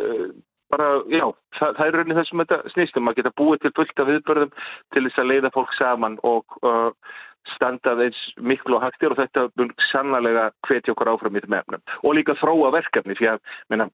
[0.72, 1.26] bara, já,
[1.60, 4.54] það, það er raunin þessum þetta snýstum að geta búið til fullt af viðbörðum
[4.96, 6.56] til þess að leiða fólk saman og
[7.54, 11.86] standað eins miklu og hægtir og þetta mun sannlega hvetja okkur áfram í þeim efnum.
[12.04, 13.42] Og líka þróa verkefni því að
[13.74, 13.90] minna,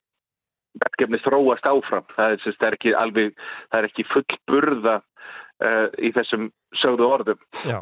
[0.86, 2.08] verkefni þróast áfram.
[2.16, 6.50] Það er, það er ekki alveg það er ekki full burða uh, í þessum
[6.82, 7.44] sögðu orðum.
[7.68, 7.82] Já,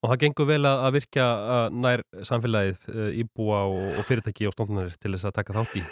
[0.00, 1.26] og það gengur vel að virkja
[1.72, 5.88] nær samfélagið uh, íbúa og, fyrirtæki og stofnunir til þess að taka þátt í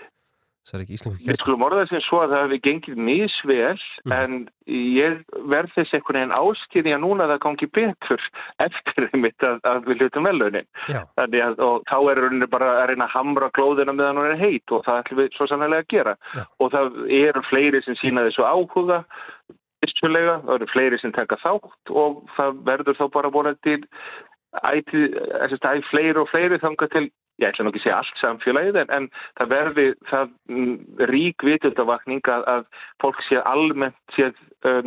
[0.76, 4.38] Við skulum orða þess svo að það hefði gengið misvel en
[4.68, 8.26] ég verð þess einhvern veginn áskýrja núna að það gangi betur
[8.66, 10.68] eftir einmitt að, að við hlutum velunin.
[10.88, 14.74] Þannig að þá er rauninni bara að reyna að hamra glóðina meðan hún er heit
[14.76, 16.16] og það ætlum við svo sannlega að gera.
[16.34, 16.44] Já.
[16.58, 19.02] Og það eru fleiri sem sína þessu áhuga
[19.84, 23.76] vissulega, það eru fleiri sem taka þátt og það verður þá bara vonandi
[24.64, 27.04] ætið, ætið, fleiri og fleiri þangað til
[27.38, 29.08] ég ætla nú ekki að segja allt samfélagið en, en
[29.38, 30.76] það verði það mm,
[31.10, 32.64] rík vitundavakning að, að
[33.02, 34.30] fólk sé almennt sé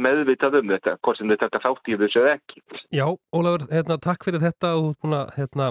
[0.01, 2.63] meðvitað um þetta, hvort sem taka þátt í þessu ekki.
[2.91, 5.69] Já, Ólafur, hérna, takk fyrir þetta og að hérna,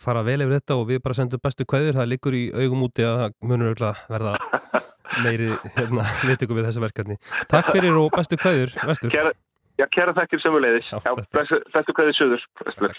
[0.00, 3.04] fara vel yfir þetta og við bara sendum bestu kvæður, það liggur í augum úti
[3.04, 4.36] að munur verða
[5.24, 7.20] meiri hérna, viðtöku við þessu verkefni.
[7.52, 9.12] Takk fyrir og bestu kvæður, vestur.
[9.12, 9.36] Kæra,
[9.76, 10.90] já, kæra þakkir sömuleiðis.
[10.90, 11.60] Já, bestu,
[11.92, 12.48] kveðið söður.
[12.64, 12.92] Bestu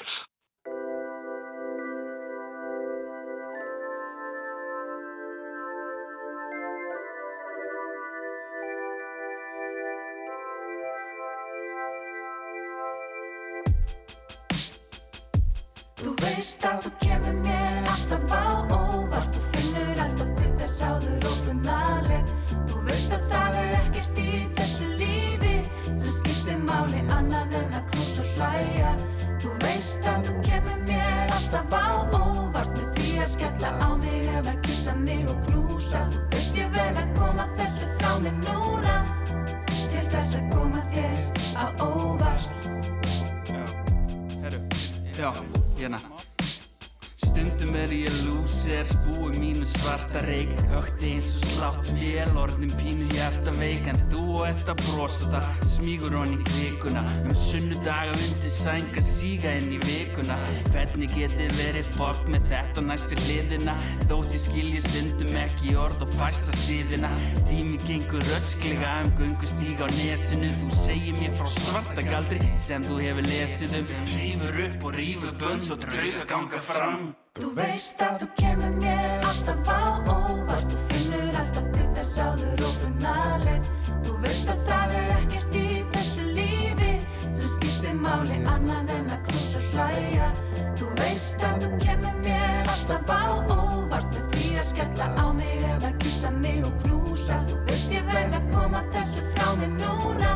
[69.05, 73.85] um göngustíga á nesinu Þú segir mér frá svarta galdri sem þú hefur lesið um.
[74.15, 77.13] Rífur upp og rífur bönns og drauga ganga fram.
[77.35, 80.71] Þú veist að þú kemur mér alltaf á óvart.
[80.71, 83.69] Þú finnur alltaf til þess áður og funnalegt.
[84.05, 86.91] Þú veist að það er ekkert í þessu lífi
[87.27, 90.31] sem skiptir máli annað en að knúsa hlæja.
[90.79, 93.23] Þú veist að þú kemur mér alltaf á
[93.59, 94.19] óvart.
[94.33, 97.43] Því að skella á mig eða kissa mig og knúsa.
[97.51, 98.44] Þú veist ég verð að
[98.75, 100.31] koma þessu frá mig núna.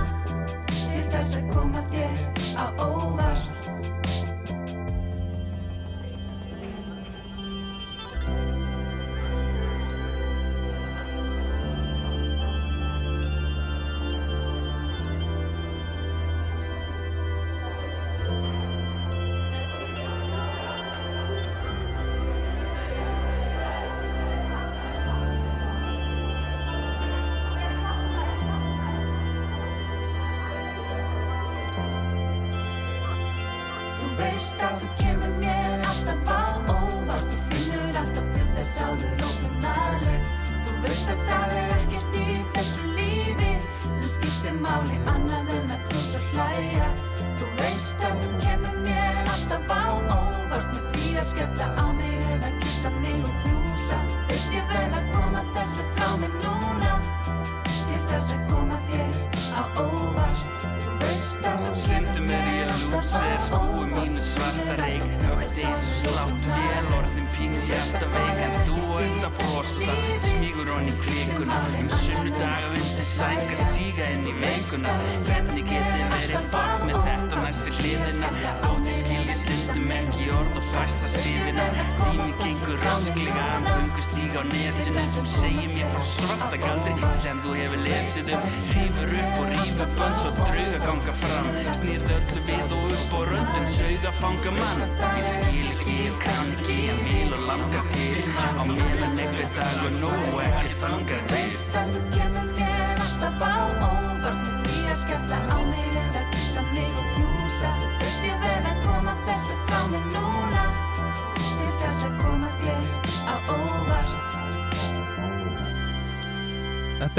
[0.72, 2.22] Til þess að koma þér
[2.56, 3.89] á óvart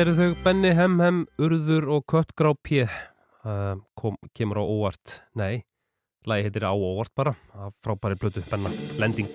[0.00, 2.86] Þetta eru þau Benny Hem Hem, Urður og Köttgrá P.
[3.44, 5.18] Uh, kom, kemur á óvart.
[5.36, 5.66] Nei,
[6.24, 7.34] lagi heitir á óvart bara.
[7.84, 8.72] Frábæri blötu, Benna.
[8.96, 9.28] Lending.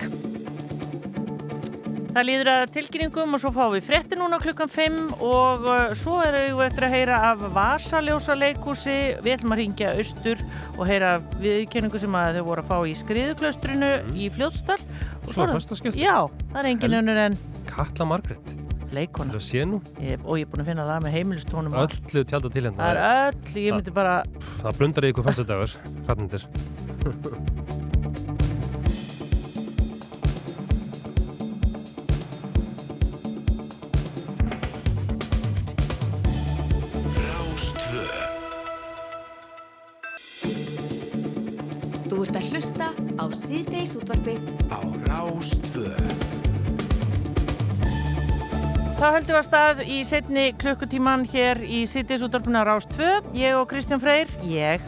[2.15, 6.17] Það líður að tilkynningum og svo fáum við frétti núna klukkan 5 og uh, svo
[6.25, 8.99] erum við eftir að heyra af Vasaljósa leikúsi.
[9.21, 10.45] Við ætlum að ringja austur
[10.79, 14.81] og heyra viðkynningu sem að þau voru að fá í skriðuklaustrinu í Fljótsdal.
[14.81, 16.05] Og Svo er það- föstudagsgestur.
[16.09, 18.64] Já, það er engin önnur en Katla Margrét.
[18.95, 19.35] Leikona.
[19.35, 19.81] Það sé nú.
[19.99, 21.77] Ég, og ég er búin að finna það með heimilistónum.
[21.85, 22.79] Öllu tjálta til hérna.
[22.81, 24.17] Það er öll, ég myndi bara,
[24.63, 25.77] Það blundar í ykkur föstudagur.
[26.07, 26.47] Hratnindir.
[37.15, 38.05] Rástvö
[42.05, 45.91] Þú ert að hlusta á síðdeis útvarpið á Rástvö
[48.95, 53.33] Þá höldum við að stað í setni klukkutíman hér í Sittis útvarpuna Rás 2.
[53.35, 54.85] Ég og Kristján Freyr, ég,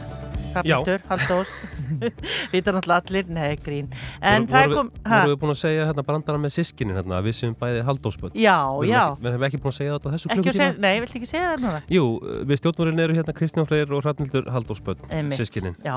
[0.54, 1.52] Hrafnildur, Haldós,
[2.52, 3.88] vita náttúrulega allir, nei, grín.
[4.20, 4.90] En Voru- það voru kom...
[4.92, 8.36] við- Voru við búin að segja hérna brandara með sískinin hérna, við séum bæði haldóspöld.
[8.38, 8.56] Já,
[8.88, 9.02] já.
[9.22, 10.68] Við hefum ekki búin að segja þetta á þessu klukkutíma.
[10.84, 11.80] nei, viltu ekki segja það núna?
[11.98, 12.04] Jú,
[12.52, 15.02] við stjórnmórinn eru hérna Kristján Freyr og Hrafnildur Haldóspöld,
[15.38, 15.76] sískinin.
[15.86, 15.96] Já,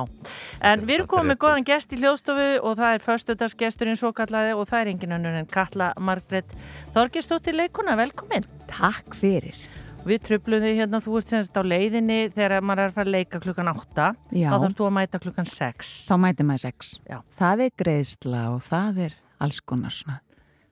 [0.62, 4.56] en við erum komið með góðan gest í hljóðstofu og það er föstudagsgesturinn svo kallaði
[4.58, 6.52] og það er engin önnur en Katla Margrét
[6.96, 8.46] Þorgestóttir leikuna, velkomin.
[8.72, 9.58] Takk fyrir.
[10.02, 13.16] Við tröflum þig hérna, þú ert semst á leiðinni þegar maður er að fara að
[13.16, 14.48] leika klukkan 8, Já.
[14.50, 15.92] þá þarf þú að mæta klukkan 6.
[16.08, 16.90] Þá mæti maður sex.
[17.06, 17.18] Já.
[17.38, 20.18] Það er greiðsla og það er alls konar svona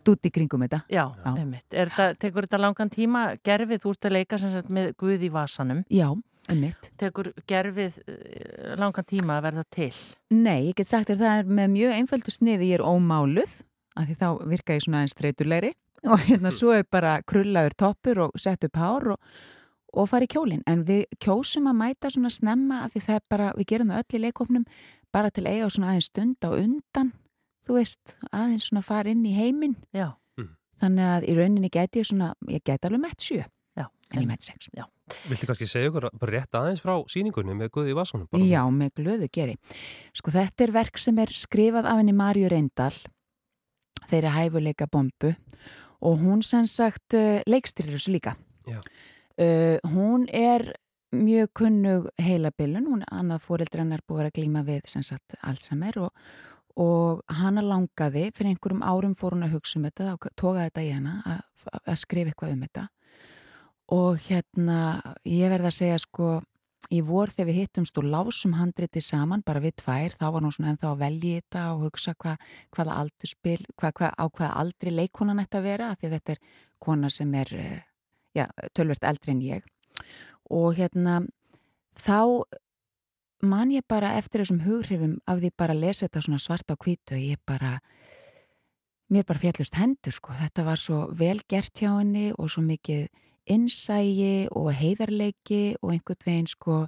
[0.10, 0.80] dút í kringum þetta.
[0.90, 1.68] Já, einmitt.
[1.70, 3.24] Er þetta, tekur þetta langan tíma?
[3.46, 5.84] Gerfið, þú ert að leika sem sagt með Guð í vasanum.
[5.94, 6.08] Já,
[6.50, 6.90] einmitt.
[6.98, 9.92] Tekur gerfið eh, langan tíma að verða til?
[10.34, 13.60] Nei, ég get sagt þér það er með mjög einföldu sniði ég er ómáluð,
[13.94, 15.76] af því þá virka ég svona aðeins streytulegri
[16.08, 19.34] og hérna svo er bara krullaður toppur og sett upp hár og,
[19.94, 20.64] og fara í kjólinn.
[20.70, 24.04] En við kjósum að mæta svona snemma af því það er bara, við gerum það
[24.04, 24.70] öll í leikofnum
[25.14, 27.14] bara til að eiga svona aðeins stund á undan,
[27.66, 29.78] þú veist, aðeins svona fara inn í heiminn.
[29.96, 30.14] Já.
[30.80, 33.42] Þannig að í rauninni gæti ég svona, ég gæti alveg mætt sjö.
[33.76, 33.90] Já.
[34.14, 34.70] En ég mætt sex.
[34.76, 34.86] Já.
[35.28, 38.30] Viltu kannski segja ykkur bara rétt aðeins frá síningunni með Guði Vassunum?
[38.32, 39.58] Bara Já, með glöðu geri.
[40.16, 42.94] Sko þetta er verk sem er skrifað af henni Marju Reyndal,
[44.10, 45.34] þeirri hæfuleika bombu
[46.02, 47.16] og hún sem sagt
[47.50, 48.36] leikstýrir þessu líka.
[49.40, 50.74] Uh, hún er
[51.16, 56.12] mjög kunnug heilabilun, hún annað fóreldri hennar búið að glíma við sem sagt Alzheimer og,
[56.80, 60.86] og hana langaði, fyrir einhverjum árum fór hún að hugsa um þetta, þá tóka þetta
[60.86, 61.42] í hana að,
[61.82, 62.86] að skrifa eitthvað um þetta.
[63.96, 64.80] Og hérna
[65.26, 66.34] ég verð að segja sko
[66.90, 70.54] í vor þegar við hittumst og lásum handriti saman bara við tvær, þá var hún
[70.56, 72.36] svona ennþá að velja þetta og hugsa hva,
[72.76, 76.42] hvaða aldurspil, hva, hva, á hvaða aldri leikonan að vera, af því að þetta er
[76.80, 77.84] kona sem er eh,
[78.38, 79.70] já, tölvört eldri en ég.
[80.50, 81.20] Og hérna
[82.00, 82.44] þá
[83.46, 86.76] man ég bara eftir þessum hughrifum af því bara að lesa þetta svona svart á
[86.76, 87.78] hvítu og ég bara
[89.10, 93.08] mér bara fjallust hendur sko, þetta var svo vel gert hjá henni og svo mikið
[93.50, 96.84] innsægi og heiðarleiki og einhvern veginn sko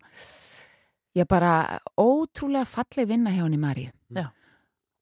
[1.17, 3.91] ég bara ótrúlega falleg vinna hjá henni Maríu.
[4.09, 4.31] Já.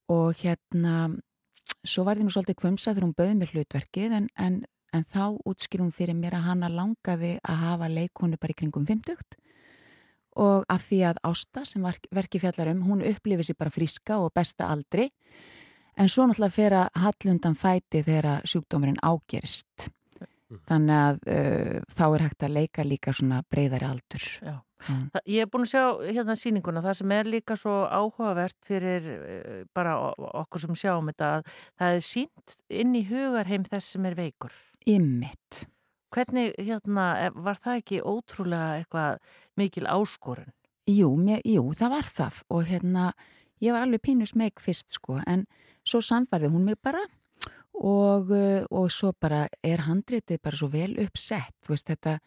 [0.10, 1.20] og hérna
[1.86, 4.55] svo var því nú svolítið kvömsa þegar hún bauði mér hlutverkið en, en,
[4.93, 9.38] en þá útskýrum fyrir mér að hana langaði að hafa leikonu bara í kringum 50
[10.39, 11.86] og af því að Ásta sem
[12.16, 15.10] verki fjallar um, hún upplifið sér bara fríska og besta aldri.
[15.99, 19.89] En svo náttúrulega fer að hallundan fæti þegar sjúkdómurinn ágerist
[20.70, 24.56] þannig að uh, þá er hægt að leika líka svona breyðari aldur Já.
[24.88, 25.10] Mm.
[25.14, 25.82] Það- Ég er búin að sjá
[26.16, 29.97] hérna sýninguna, það sem er líka svo áhugavert fyrir eh, bara
[30.39, 31.50] okkur sem sjáum þetta að
[31.82, 34.54] það er sínt inn í hugarheim þess sem er veikur.
[34.88, 35.66] Ymmit.
[36.16, 39.20] Hvernig, hérna, eh, var það ekki ótrúlega eitthvað
[39.60, 40.50] mikil áskorun?
[40.89, 43.12] Jú, mér, jú, það var það og hérna,
[43.62, 45.43] ég var alveg pínu smeg fyrst sko, en
[45.86, 47.04] svo samfærði hún mig bara
[47.80, 52.20] og, uh, og svo bara er handritið bara svo vel uppsett, þú veist þetta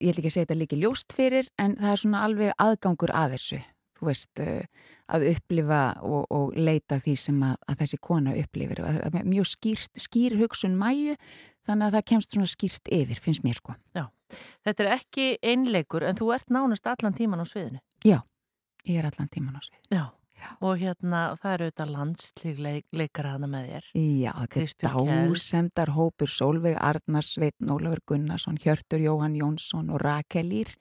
[0.00, 3.12] ég ætla ekki að segja þetta líki ljóst fyrir en það er svona alveg aðgangur
[3.12, 3.60] að þessu
[4.00, 8.82] þú veist, uh, að upplifa og, og leita því sem að, að þessi kona upplifir,
[9.28, 11.18] mjög skýrt skýr hugsun mæju,
[11.68, 13.76] þannig að það kemst svona skýrt yfir, finnst mér sko.
[13.96, 14.06] Já,
[14.64, 17.82] þetta er ekki einleikur en þú ert nánast allan tíman á sviðinu.
[18.06, 18.22] Já,
[18.88, 20.04] ég er allan tíman á svið Já,
[20.60, 23.88] og hérna það eru auðvitað landslík leik, leikara hana með þér.
[24.00, 30.52] Já, þetta er dásemdar hópur Solveig Arnars, Sveitn Ólafur Gunnarsson, Hjörtur Jóhann Jónsson og Rakel
[30.60, 30.74] Ír.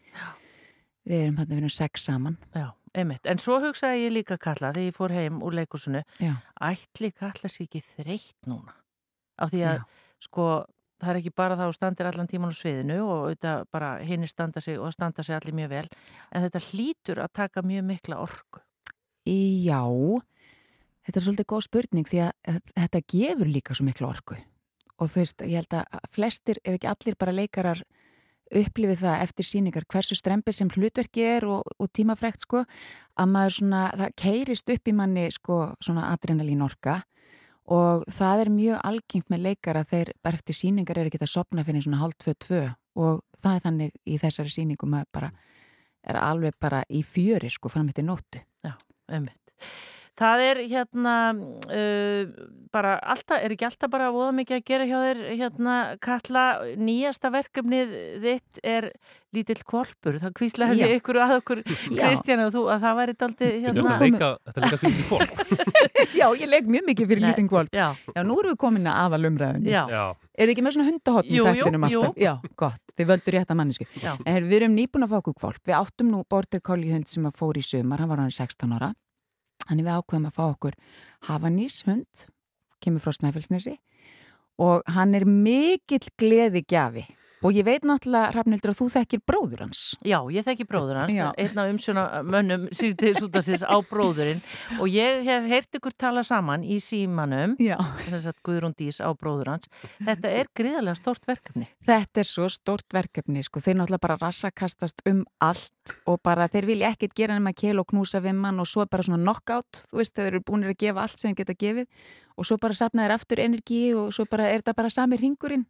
[1.10, 2.36] Við erum þarna við erum sex saman.
[2.53, 3.30] Já, einmitt.
[3.30, 6.36] En svo hugsaði ég líka Kalla þegar ég fór heim úr leikursunu, Já.
[6.70, 8.76] ætli Kalla sér ekki þreytt núna?
[9.39, 9.84] Af því að,
[10.22, 10.47] sko,
[10.99, 14.62] það er ekki bara að standir allan tíman á sviðinu og auðvitað bara hinn standa
[14.62, 15.86] sig og standa sig allir mjög vel,
[16.32, 18.62] en þetta hlýtur að taka mjög mikla orku.
[19.28, 19.84] Já,
[21.05, 24.38] þetta er svolítið góð spurning því að þetta gefur líka svo miklu orku.
[24.99, 27.84] Og þú veist, ég held að flestir, ef ekki allir bara leikarar
[28.49, 32.63] upplifið það eftir síningar hversu strempið sem hlutverki er og, og tímafrekt sko,
[33.20, 37.03] að maður svona, það keirist upp í manni sko svona adrenalín orka
[37.70, 41.65] og það er mjög algengt með leikara þeir bara eftir síningar eru ekki að sopna
[41.65, 42.63] fyrir svona tvö tvö
[42.99, 45.32] og það er þannig í þessari síningu maður bara
[46.09, 48.41] er alveg bara í fjöri sko fram eftir nóttu.
[48.65, 48.74] Já,
[49.10, 49.34] einmitt.
[50.20, 54.97] Það er hérna uh, bara alltaf, er ekki alltaf bara voða mikið að gera hjá
[55.05, 56.43] þér hérna Katla,
[56.78, 57.95] nýjasta verkefnið
[58.26, 58.89] þitt er
[59.36, 60.89] lítill kvolpur, það kvíslaði Já.
[60.97, 62.01] ykkur að okkur Já.
[62.01, 65.41] Kristjana og þú að það væri Þetta hérna þetta er leika fyrir fólk.
[66.20, 67.76] Já, ég leik mjög mikið fyrir lítinn kvolp.
[67.76, 67.89] Já.
[68.15, 69.70] Já, nú erum við komin að aðal umræðinu.
[69.72, 69.82] Já.
[69.91, 70.03] Já.
[70.39, 72.01] Er þið ekki með svona hundahotn í Jú, jú, þættinum jú.
[72.01, 72.22] alltaf?
[72.24, 73.88] Já, gott, þið völdur rétt að mannesku.
[74.24, 75.61] En við erum nýbúin að fá okkur kvolp.
[75.67, 78.76] Við áttum nú border collie hund sem að fór í sumar, hann var hann 16
[78.78, 78.93] ára.
[79.70, 80.78] Þannig við ákveðum að fá okkur
[81.30, 82.26] hafanís hund,
[82.82, 83.76] kemur frá Snæfellsnesi
[84.59, 87.05] og hann er mikill gleði gjafi.
[87.39, 89.81] Og ég veit náttúrulega, Hrafnildur, að þú þekkir bróður hans.
[90.03, 94.41] Já, ég þekki bróður hans, einn af umsjóna mönnum síðdeis útarsins á bróðurinn
[94.79, 99.53] og ég hef heyrt ykkur tala saman í símanum, þess að Guðrún Dís á bróður
[99.53, 99.71] hans.
[100.03, 101.69] Þetta er gríðarlega stort verkefni.
[101.87, 103.63] Þetta er svo stort verkefni, sko.
[103.63, 107.87] Þeir náttúrulega bara rassakastast um allt og bara þeir vilja ekkert gera nema kell og
[107.89, 111.07] knúsa við mann og svo bara svona knockout, þú veist, þeir eru búinir að gefa
[111.07, 111.87] allt sem þeir geta gefið
[112.39, 115.65] og svo bara sapna þeir aftur energi og svo bara er þetta bara sami ringurinn,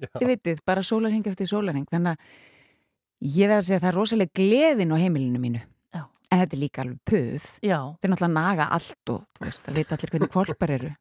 [0.00, 1.86] þið veitir, bara sólarhing eftir sólarhing.
[1.90, 5.64] Þannig að ég veð að segja að það er rosalega gleðin á heimilinu mínu.
[5.94, 6.04] Já.
[6.30, 7.50] En þetta er líka alveg puð.
[7.64, 7.78] Já.
[8.02, 10.94] Þeir náttúrulega naga allt og, þú veist, það veit allir hvernig kvolpar eru.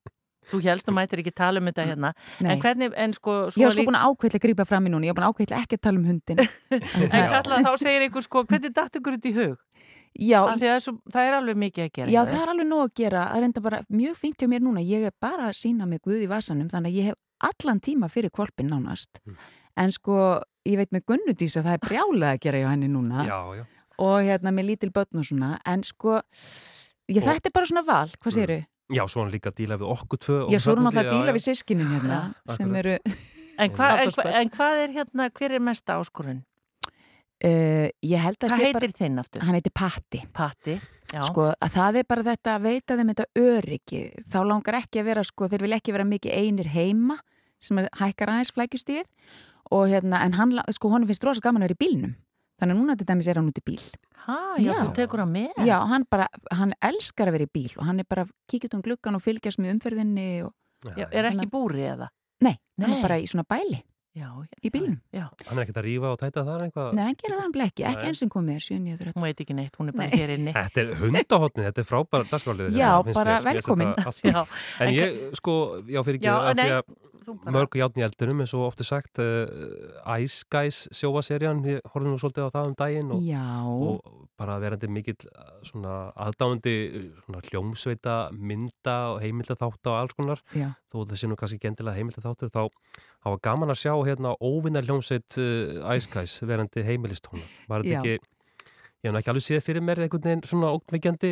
[0.44, 2.10] Þú helst og mætir ekki tala um þetta hérna.
[2.44, 2.50] Nei.
[2.52, 3.36] En hvernig, en sko...
[3.56, 5.36] Ég var sko búin að ákveðla að grípa fram í núna, ég var búin að
[5.38, 6.42] ákveðla ekki að tala um hundin.
[7.08, 9.56] En kalla þá segir einhver sko, hvernig datt ykkur út í hug?
[10.14, 12.12] Já, það er svo, það er alveg mikið að gera.
[12.14, 13.22] Já, það er alveg nóg að gera.
[13.32, 14.84] Það er enda bara mjög fínt hjá mér núna.
[14.86, 18.10] Ég er bara að sína mig Guð í vasanum, þannig að ég hef allan tíma
[18.14, 19.22] fyrir kvolpin nánast.
[19.80, 20.18] En sko,
[20.70, 23.26] ég veit með Gunnudís að það er brjálað að gera hjá henni núna.
[23.26, 23.66] Já, já.
[24.04, 25.56] Og hérna með lítil börn og svona.
[25.70, 26.20] En sko,
[27.10, 28.14] ég, þetta er bara svona val.
[28.22, 28.62] Hvað séru?
[28.94, 30.40] Já, svo hann líka að díla við okkur tvö.
[30.46, 32.18] og Já, svo er hún alltaf að díla já, við sískinin hérna,
[32.52, 32.98] sem eru...
[33.54, 36.42] En, hva, en, Alltaf hva, hvað er hérna, hver er mesta áskorun?
[37.44, 39.44] Uh, ég held að Hvað heitir þinn aftur?
[39.44, 40.22] Hann heitir Patti.
[40.32, 40.78] Patti,
[41.12, 41.20] já.
[41.28, 44.04] Sko, að það er bara þetta að veita þeim þetta öryggi.
[44.32, 47.20] Þá langar ekki að vera, sko, þeir vil ekki vera mikið einir heima
[47.64, 49.04] sem hækkar aðeins flækjustíð
[49.76, 52.18] og hérna, en hann, sko, honum finnst rosa gaman að vera í bílnum.
[52.62, 53.86] Þannig að núna til dæmis er hann út í bíl.
[54.24, 55.64] Ha, já, þú tekur hann með?
[55.68, 58.84] Já, hann bara, hann elskar að vera í bíl og hann er bara kíkjast um
[58.86, 60.54] gluggan og fylgjast með umferðinni og...
[60.96, 62.08] Já, er ekki búri eða?
[62.44, 62.96] Nei, hann Nei.
[62.96, 63.82] er bara í svona bæli
[64.14, 64.28] Já,
[64.62, 65.00] í bílnum.
[65.10, 65.24] Já.
[65.48, 66.90] Hann er ekkert að rífa og tæta þar eitthvað.
[66.94, 68.10] Nei, hann gera það hann blekki, ekki Nei.
[68.12, 69.16] enn sem komið er 7, 9, 13.
[69.18, 70.20] Hún veit ekki neitt, hún er bara Nei.
[70.22, 70.54] hér inni.
[70.60, 72.78] Þetta er hundahotni, þetta er frábæra dagskálið.
[72.78, 73.96] Já, bara velkomin.
[74.22, 75.56] Já, En en ég, sko,
[75.90, 76.94] já, fyrir ekki að
[77.44, 82.12] bara- mörg játn í eldunum, eins og ofta sagt, uh, Ice Guys sjóaserjan, ég horfði
[82.12, 83.24] nú svolítið á það um daginn og,
[84.04, 85.16] og bara verandi mikill
[85.64, 90.42] svona aðdáandi uh, svona hljómsveita, mynda og heimildaþátt og alls konar.
[90.58, 90.72] Já.
[90.92, 92.62] þó það sé nú kannski gendilega heimildaþáttur þá
[93.24, 98.33] hafa gaman að sjá hérna óvinnar hljómsveit uh, Ice Guys verandi heimilistónar var þetta ekki
[99.04, 101.30] Ég hef ekki alveg séð fyrir mér einhvern veginn svona ógnveikjandi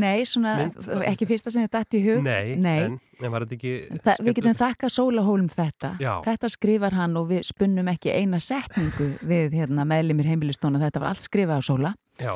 [0.00, 2.22] Nei, svona, Mynd- ekki fyrsta sem þið dætt í hug?
[2.26, 2.78] Nei, Nei.
[2.88, 5.90] en, en var þetta ekki Þa, við getum þakka Sólahólm þetta.
[6.02, 6.10] Já.
[6.24, 11.12] þetta skrifar hann og við spunnum ekki eina setningu við hérna, meðlimir heimilistóna þetta var
[11.12, 11.92] allt skrifað á Sóla.
[12.18, 12.32] Já,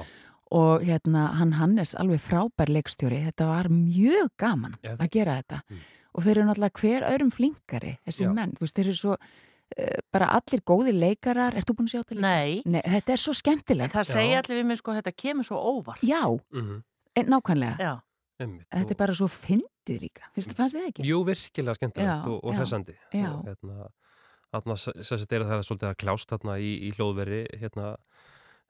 [0.54, 5.58] og hérna, hann Hannes alveg frábær leikstjóri, þetta var mjög gaman Já, að gera þetta.
[6.14, 9.16] Og þeir eru náttúrulega hver öðrum flinkari þessi menn, veist, þeir eru svo
[10.12, 12.28] bara allir góði leikarar, ert þú búin að sjá þetta líka?
[12.28, 12.62] Nei.
[12.66, 16.02] Nei, þetta er svo skemmtilegt Það segja allir við mig sko, þetta kemur svo óvart.
[16.06, 16.82] Já, Mhm.
[17.16, 17.94] en nákvæmlega Já.
[18.40, 21.04] Einmitt, Þetta er bara svo fyndið líka, finnst þið fannst þið ekki?
[21.06, 23.88] Jú, virkilega skemmtilegt Já, og, og hressandi hérna,
[24.52, 27.96] þarna sérst er það svolítið að klást þarna í, í hljóðveri hérna,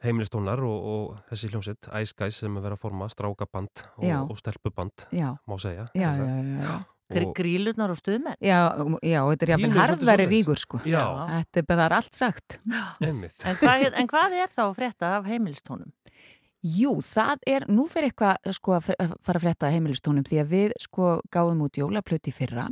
[0.05, 4.37] heimilistónar og, og þessi hljómsett Ice Guys sem er verið að forma strákaband og, og
[4.41, 5.31] stelpuband Já.
[5.49, 7.21] má segja Já, já, já, já.
[7.21, 8.37] Grí- Og- Grílurnar og stuðmenn.
[8.41, 8.59] Já,
[9.05, 11.03] já, þetta er svolítið harðveri ríkur sko Já.
[11.29, 12.59] Þetta er bara allt sagt.
[13.45, 15.93] En hvað, en hvað er þá frétta af heimilistónum?
[16.65, 18.87] Jú, það er, nú fer eitthvað sko að
[19.21, 22.69] fara að frétta heimilistónum því að við sko gáum út jólaplöti fyrra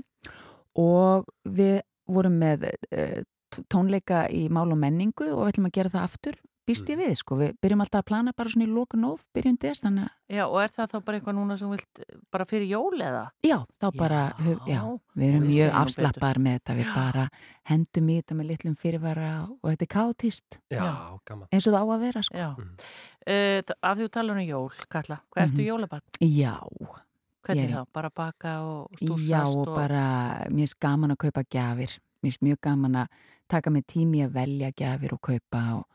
[0.81, 3.21] og við vorum með uh,
[3.69, 6.39] tónleika í mál og menningu og við ætlum að gera það aftur
[6.73, 9.59] býst ég við sko, við byrjum alltaf að plana bara svona í lókun of, byrjum
[9.61, 12.45] des þannig að Já, og er það þá bara eitthvað núna sem vilt eh, bara
[12.49, 13.23] fyrir jól eða?
[13.45, 14.81] Já, þá bara, já, já
[15.21, 17.25] við erum við mjög afslappaðar með þetta, við bara
[17.69, 20.59] hendum í þetta með litlum fyrirvara og þetta er káttist.
[20.73, 20.87] Já,
[21.29, 21.49] gaman.
[21.53, 22.41] Eins og það á að vera, sko.
[22.41, 22.49] Já.
[23.23, 25.69] Uh, af því þú talar um jól, Kalla, hvað ertu Mhm.
[25.69, 26.03] jólabarn?
[26.21, 26.57] Já.
[27.43, 27.87] Hvernig Ég- þá?
[27.93, 31.99] Bara baka og stúsast Já, og bara, mér finnst gaman að kaupa gjafir.
[32.23, 33.09] Mér finnst mjög gaman að
[33.49, 35.87] taka með tími að velja gjafir og kaupa og,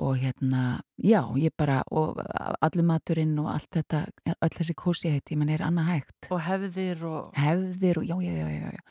[0.00, 2.18] og hérna, já, ég bara, og
[2.64, 6.30] allur maturinn og allt þetta, öll þessi kósi heiti, mann er annað hægt.
[6.32, 7.34] Og hefðir og...
[7.36, 8.82] Hefðir og, já, já, já, já.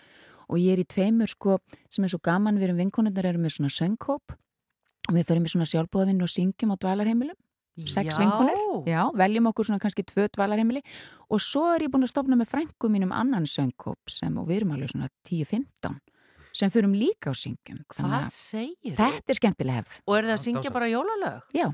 [0.50, 1.58] Og ég er í tveimur, sko,
[1.90, 4.36] sem er svo gaman, við erum vinkonundar, erum með svona söngkóp.
[5.10, 7.38] Og við förum í svona sjálfbúðavinn og syngjum á dvalarheimilum.
[7.90, 10.82] Sex vinkonur, já, veljum okkur svona kannski tvö dvalarheimili.
[11.32, 14.62] Og svo er ég búin að stopna með frængu mínum annan söngkóp sem, og við
[14.62, 15.96] erum alveg svona 10-15
[16.56, 20.36] sem förum líka á syngjum Hvað að segir Þetta er skemmtileg hefð Og er það
[20.36, 21.48] að syngja bara jólalög?
[21.56, 21.68] Já,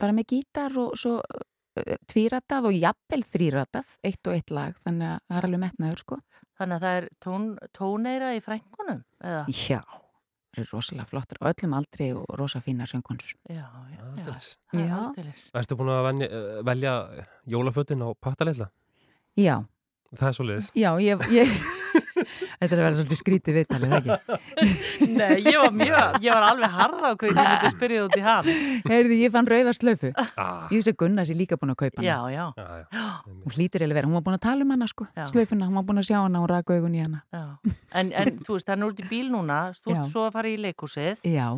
[0.00, 5.10] bara með gítar og svo uh, tvíratað og jafnvel þríratað eitt og eitt lag, þannig
[5.14, 6.18] að það er alveg metnaður sko.
[6.54, 9.00] Þannig að það er tón, tóneira í frængunum?
[9.24, 9.44] Eða?
[9.50, 9.80] Já,
[10.54, 14.34] það er rosalega flottur á öllum aldri og rosa fína söngunur Já, já, já.
[14.78, 15.00] Er Já.
[15.58, 16.28] Ertu búin að venja,
[16.68, 16.92] velja
[17.50, 18.68] jólafötin á pattaleilla?
[19.34, 19.64] Já,
[20.14, 20.68] Það er svo leiðis.
[20.78, 21.56] já, ég, ég
[22.64, 24.36] Þetta er að vera svolítið skrítið viðtalið, ekki?
[25.18, 28.22] Nei, ég var mjög, ég var alveg harða á hvernig ég myndi spyrja út í
[28.24, 28.48] hann.
[28.88, 30.12] Heyrði, ég fann rauða slöfu.
[30.16, 30.64] Ah.
[30.72, 32.06] Ég vissi að Gunnar sé líka búin að kaupa hana.
[32.08, 32.46] Já, já.
[32.56, 33.10] Já, já.
[33.28, 35.26] Hún hlýtur eiginlega vera, hún var búin að tala um hana sko, Já.
[35.34, 37.20] slöfuna, hún var búin að sjá hana og raka augun í hana.
[37.34, 37.44] Já.
[38.00, 40.00] En, en þú veist, hann er út í bíl núna, þú Já.
[40.14, 41.26] svo að fara í leikúsið.
[41.28, 41.50] Já.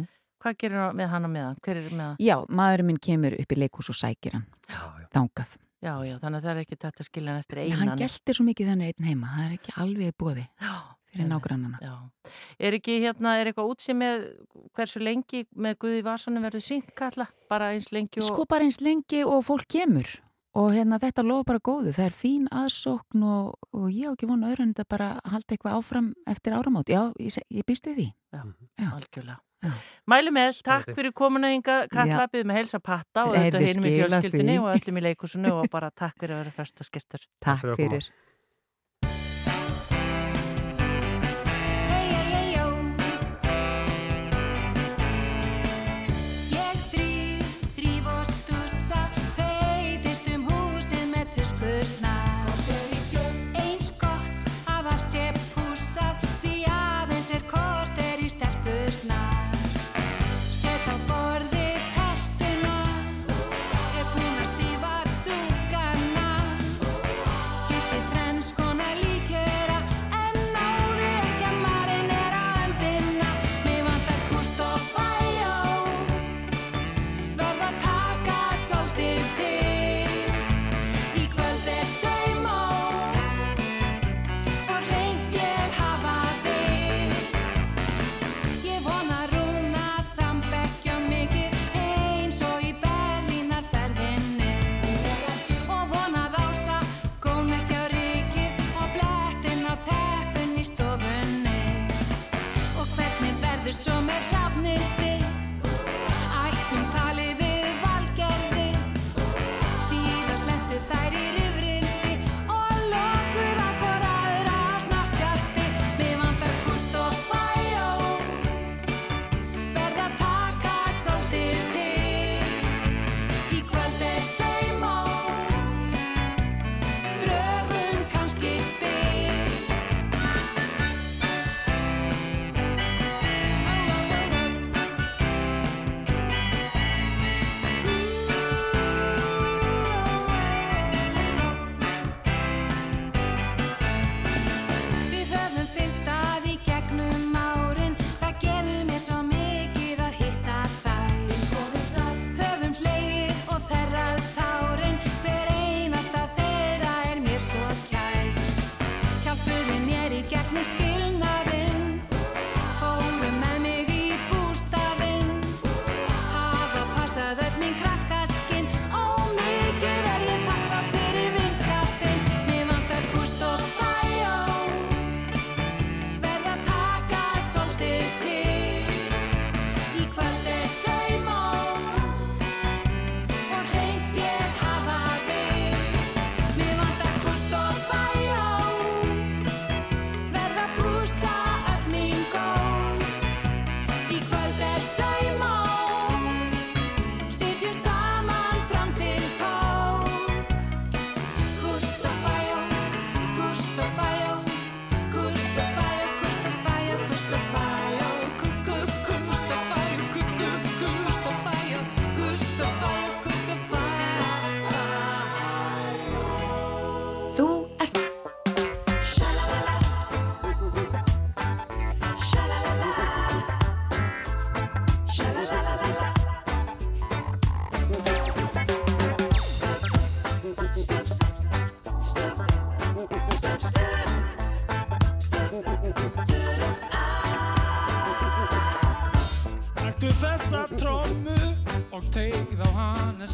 [0.42, 1.86] Hvað gerir hann með hana með er?
[2.22, 4.50] Já, maðurinn minn kemur upp í leikús og sækir hann.
[4.66, 5.06] Já, já.
[5.14, 5.56] Þangað.
[5.86, 7.80] Já, já, þannig að það er ekki þetta að skilja hann eftir Já, einan.
[7.82, 10.46] hann geltir svo mikið þannig einn heima, það er ekki alveg í bóði
[11.16, 11.80] fyrir nágrannana.
[11.82, 11.94] Já.
[12.60, 14.28] Er ekki hérna, er eitthvað útsið með
[14.76, 17.28] hversu lengi með Guði Vasanum verður sínt kalla?
[17.50, 18.28] Bara eins lengi og...
[18.28, 20.14] Sko bara eins lengi og fólk kemur
[20.56, 24.28] og hérna þetta lofa bara góðu, það er fín aðsókn og, og ég á ekki
[24.30, 26.92] vona öðru en þetta bara að halda eitthvað áfram eftir áramót.
[26.92, 28.06] Já, ég, ég býst við því.
[28.32, 28.40] Já,
[28.80, 28.88] Já.
[28.88, 29.40] algjörlega.
[30.06, 31.90] Mæli með, takk fyrir komuna ynga Já.
[31.92, 35.68] Kalla, byggðum með heilsa patta og þetta hinum í fjölskyldinni og öllum í leikusinu og
[35.72, 37.26] bara takk fyrir að vera festaskestur.
[37.42, 38.08] Takk fyrir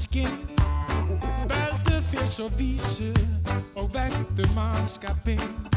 [0.02, 0.32] Áskinn
[1.46, 3.12] veldur þér svo vísu
[3.78, 5.71] og vektur mannskapinn.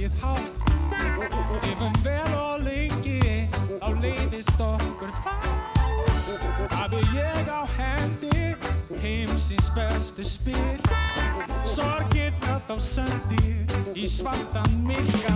[0.00, 0.52] Markið hátt.
[1.62, 3.48] Lifum vel og lengi,
[3.80, 5.48] þá leiðist okkur það.
[6.72, 8.56] Hafi ég á hendi,
[9.02, 10.80] heimsins bestu spil.
[11.64, 15.29] Sorgirna þá sendi í svartan myrkan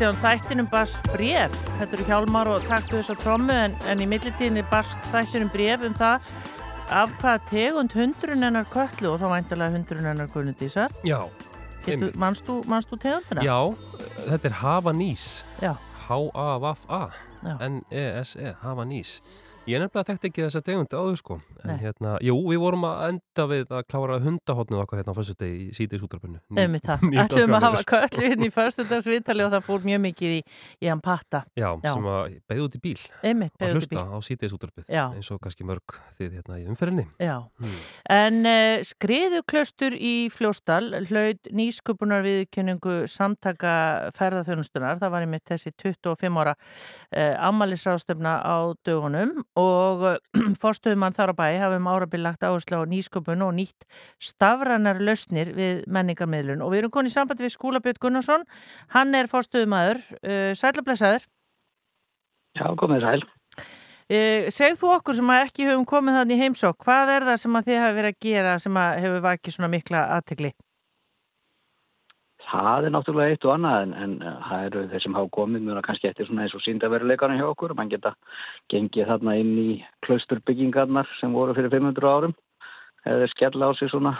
[0.00, 4.06] Kristján, þættinum barst bref, þetta eru hjálmar og taktu þess að trommu en, en í
[4.08, 6.30] millitíðinni barst þættinum bref um það
[6.96, 10.94] af hvaða tegund hundrun hennar köllu og þá væntalega hundrun hennar Gunnudísar.
[11.04, 11.18] Já,
[11.84, 12.16] einmitt.
[12.16, 13.44] manstu, manstu tegundina?
[13.44, 13.58] Já,
[14.30, 15.26] þetta er Havanís
[15.60, 15.74] Já.
[16.06, 17.02] H-A-V-A
[17.44, 17.54] Já.
[17.68, 19.18] N-E-S-E, Havanís
[19.70, 23.44] Ég nefnilega þekkti ekki þessa tegund áður sko En hérna, jú, við vorum að enda
[23.50, 26.04] við að klára hundahotnið okkar hérna á fyrstu degi í síðdeis
[26.80, 27.04] það.
[27.20, 30.40] Ætlum að hafa köllu hérna í förstudagsviðtali og það fór mjög mikið í,
[30.80, 31.42] í hann patta.
[31.58, 34.04] Já, sem að beigði út í bíl Einmitt, að hlusta bíl.
[34.08, 34.54] á síðdeis
[34.88, 35.02] Já.
[35.14, 37.76] eins og kannski mörg þið hérna í umferðinni Já, Hmm.
[38.16, 43.74] en uh, skriðuklaustur í Fljóstal hlaut nýsköpunar viðkynningu samtaka
[44.16, 45.26] ferðarþjónustunar, það var
[49.60, 50.18] einmitt þessi 25 ára ammælisrástefna á dögunum og uh,
[50.62, 53.86] forstöðumann þar á bæ hafum árabil lagt áherslu á nýsköpun og nýtt
[54.20, 58.46] stafranar lausnir við menningarmiðlun og við erum konið í sambandi við Skúlabjörn Gunnarsson,
[58.94, 61.26] hann er forstöðumadur, uh, sælablesaður.
[62.58, 63.22] Já, komið sæl.
[64.10, 67.56] Uh, segð þú okkur sem að ekki höfum komið þannig heimsók, hvað er það sem
[67.56, 70.52] að þið hafi verið að gera sem að hefur vakið svona mikla aðtegli?
[72.50, 75.66] Það er náttúrulega eitt og annað en, en uh, það eru þeir sem hafa komið
[75.66, 77.74] mjög kannski eftir svona eins og síndaveruleikarna hjá okkur.
[77.78, 78.14] Man geta
[78.72, 79.70] gengið þarna inn í
[80.06, 82.36] klausturbyggingarnar sem voru fyrir 500 árum
[83.06, 84.16] eða skella á sig svona,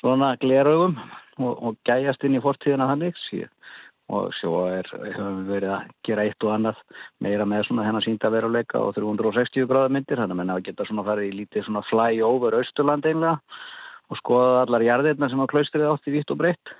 [0.00, 0.98] svona gleraugum
[1.40, 3.16] og, og gæjast inn í fortíðina þannig
[4.06, 6.82] og svo er, höfum við verið að gera eitt og annað
[7.24, 11.04] meira með svona hennar síndaveruleika og 360 gráða myndir þannig að menna að geta svona
[11.08, 13.40] farið í lítið svona fly over Östurland einlega
[14.06, 16.76] og skoða allar jarðirna sem að klaustrið átti vitt og breytt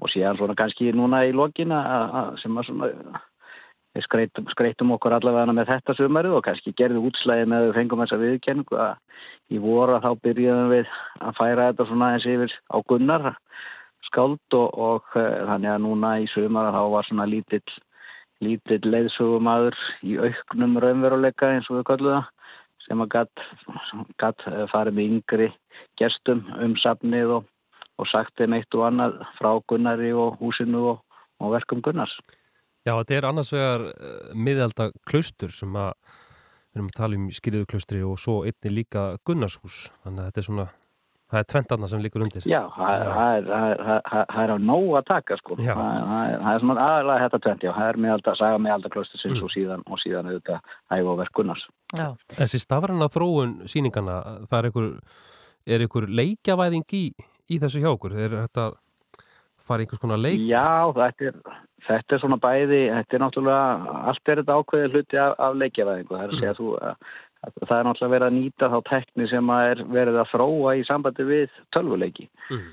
[0.00, 2.90] og síðan svona kannski núna í lokin að, að- sem að svona
[4.04, 8.02] skreitum, skreitum okkur allavega með þetta sumarið og kannski gerðum útslæði með að við fengum
[8.04, 8.94] þessa viðkenningu að
[9.50, 10.86] í voru þá byrjuðum við
[11.20, 13.28] að færa þetta svona eins yfir á gunnar
[14.08, 17.64] skáld og, og uh, þannig að núna í sumar þá var svona lítill
[18.40, 19.74] lítill leiðsögumadur
[20.06, 22.34] í auknum raunveruleika eins og við kallum það
[22.86, 23.42] sem að gatt,
[24.22, 25.48] gatt eh, farið með yngri
[26.00, 27.48] gestum um safnið og,
[27.98, 31.04] og sagt þeim eitt og annað frá Gunnari og húsinu og,
[31.42, 32.14] og verkum Gunnars.
[32.86, 37.30] Já, þetta er annars vegar uh, miðalda klaustur sem að við erum að tala um
[37.34, 40.68] skýriðu og svo einni líka Gunnarshús þannig að þetta er svona
[41.28, 42.44] Það er tvent annað sem líkur undir.
[42.48, 43.08] Já, það er,
[43.48, 43.80] það er,
[44.32, 45.56] það er á nóg að taka sko.
[45.60, 47.72] Það er, það er svona aðalega þetta tvent, já.
[47.76, 49.42] Það er alltaf, saga með alltaf klostusins Mm.
[49.44, 51.66] og síðan, og síðan auðvitað æfa og verk Gunnars.
[51.92, 52.06] Já.
[52.32, 54.16] Þessi stafræna þróun sýningana,
[54.48, 54.88] það er einhver,
[55.68, 57.04] er einhver leikjavæðing í,
[57.50, 58.14] í þessu hjá okkur?
[58.18, 58.66] Er þetta
[59.68, 60.40] fara í einhvers konar leik?
[60.48, 61.38] Já, þetta er,
[61.88, 66.16] þetta er svona bæði, þetta er náttúrulega, allt er þetta ákveðið hluti af, af leikjavæðingu.
[66.16, 67.12] Það er þú, að,
[67.44, 70.84] að það er náttúrulega verið að nýta þá tekni sem er verið að þróa í
[70.88, 72.68] sambandi við tölvuleiki Mhm.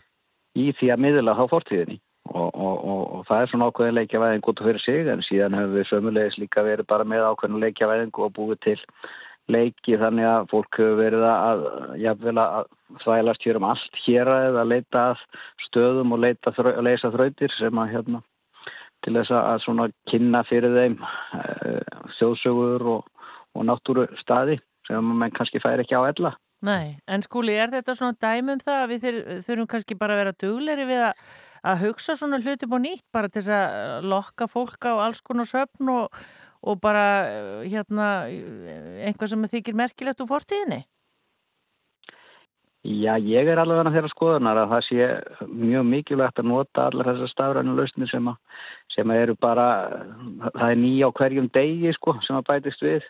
[0.55, 1.99] í því að miðla þá fortíðinni.
[2.25, 5.53] Og, og, og, og það er svona ákveðin leikjavæðing út af fyrir sig en síðan
[5.53, 8.79] hefur við sömulegis líka verið bara með ákveðin leikjavæðingu og búið til
[9.51, 11.65] leiki þannig að fólk hefur verið að
[12.41, 12.69] að
[13.03, 15.25] þvælast hér um allt hér að leita að
[15.67, 18.21] stöðum og leita, leysa þrautir sem að hérna
[19.05, 20.95] til þess að svona kynna fyrir þeim
[21.37, 21.41] e,
[22.17, 24.57] þjóðsögur og, og náttúru staði
[24.89, 26.33] sem mann kannski fær ekki á ella.
[26.65, 30.37] Nei, en skúli, er þetta svona dæmum það að við þurfum kannski bara að vera
[30.41, 31.21] dugleri við að,
[31.69, 35.49] að hugsa svona hluti búið nýtt bara til þess að lokka fólk á alls konar
[35.49, 36.23] söfn og,
[36.65, 38.09] og bara eh, hérna
[39.05, 40.83] einhvað sem þykir merkilegt úr fortíðinni?
[42.85, 45.05] Já, ég er alveg þeirra skoðunar að það sé
[45.49, 48.59] mjög mikilvægt að nota allar þessar stafrænu lausnir sem, að,
[48.93, 49.65] sem að eru bara,
[50.43, 53.07] það er nýja á hverjum degi sko sem að bætist við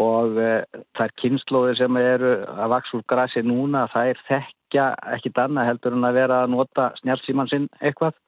[0.00, 0.50] og e,
[1.00, 5.96] er kynnslóðir sem eru að vaks úr grasi núna, það er þekkja ekkit annað heldur
[5.96, 8.18] en að vera að nota snjálfsíman sinn eitthvað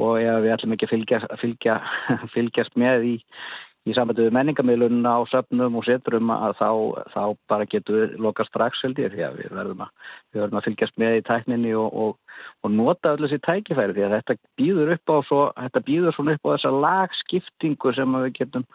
[0.00, 1.78] og ef við ætlum ekki að fylgja, fylgja,
[2.34, 3.14] fylgjast með í,
[3.90, 6.70] í við menningamilunna á söfnum og setrum að þá,
[7.14, 9.90] þá bara getum við loka strax held ég því að við verðum að,
[10.32, 14.06] við verðum að fylgjast með í tækninni og, og, og nota öll þessi tækifæri því
[14.06, 18.32] að þetta býður upp á svo, þetta býður svona upp á þessa lagskiptingu sem við
[18.40, 18.66] getum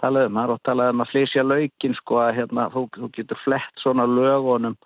[0.00, 3.14] talað um, það er oft talað um að flysja laukin sko að hérna þú, þú
[3.16, 4.76] getur flett svona lögunum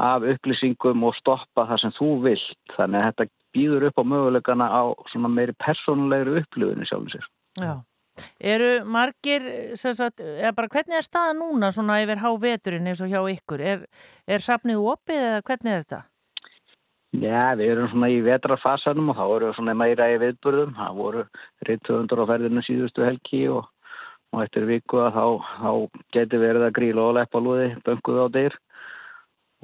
[0.00, 4.66] af upplýsingum og stoppa það sem þú vilt þannig að þetta býður upp á möguleikana
[4.70, 7.26] á svona meiri persónulegri upplifinu sjálfum sér.
[7.60, 7.72] Já.
[8.40, 9.44] Eru margir,
[9.78, 13.60] sagt, eða bara hvernig er staða núna svona yfir háveturinn eins og hjá ykkur?
[13.60, 13.82] Er,
[14.26, 16.00] er safnið opið eða hvernig er þetta?
[17.10, 20.76] Já, við erum svona í vetrarfasanum og þá við svona meira í viðburðum.
[20.78, 21.24] Það voru
[21.66, 23.66] reytöfundur á ferðinu síðustu helgi og,
[24.30, 25.24] og eftir viku að þá,
[25.58, 25.70] þá
[26.14, 28.58] geti verið að gríla og leppa lúði, bönguð á dyr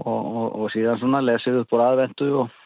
[0.02, 2.57] og, og, og síðan svona lesið upp úr aðvendu og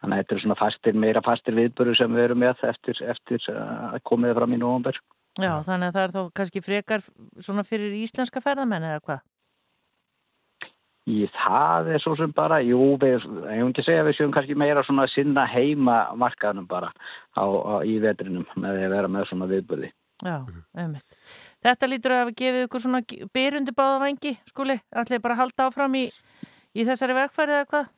[0.00, 3.48] þannig að þetta er svona fastir, meira fastir viðburður sem við erum með eftir, eftir
[3.54, 5.00] að komið fram í nóvambur.
[5.38, 7.04] Já, þannig að það er þá kannski frekar
[7.38, 9.20] svona fyrir íslenska ferðamenn eða hvað?
[11.10, 14.34] Í það er svo sem bara, jú, við, ég hef ekki segja að við séum
[14.34, 16.90] kannski meira svona sinna heima markaðnum bara
[17.34, 19.90] á, á, í vetrinum með að vera með svona viðburði.
[20.20, 20.36] Já,
[20.76, 21.16] einmitt.
[21.64, 23.00] Þetta lítur að hafa gefið ykkur svona
[23.32, 26.04] byrjundi báða vangi, skuli, allir bara halda áfram í,
[26.76, 27.88] í þessari vegfæri eða hvað?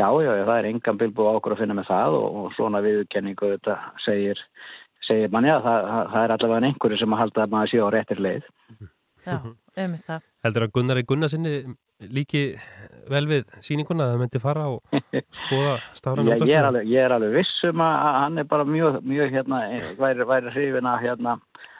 [0.00, 2.54] Já, já, já, það er engan bilbú á okkur að finna með það og, og
[2.56, 3.76] svona viðkenningu þetta
[4.06, 4.40] segir,
[5.04, 7.88] segir manni að það, það, er allavega einhverju sem að halda að maður sé á
[7.96, 8.50] réttir leið.
[9.26, 9.36] Já,
[9.76, 10.26] einmitt það.
[10.46, 11.54] Heldur að Gunnar í Gunnarsinni
[12.08, 12.44] líki
[13.10, 14.94] vel við sýninguna að það myndi fara og
[15.40, 19.00] skoða Já, ég er alveg, ég er alveg vissum að að hann er bara mjög,
[19.04, 19.60] mjög hérna,
[20.00, 21.36] væri, væri hrifin að hérna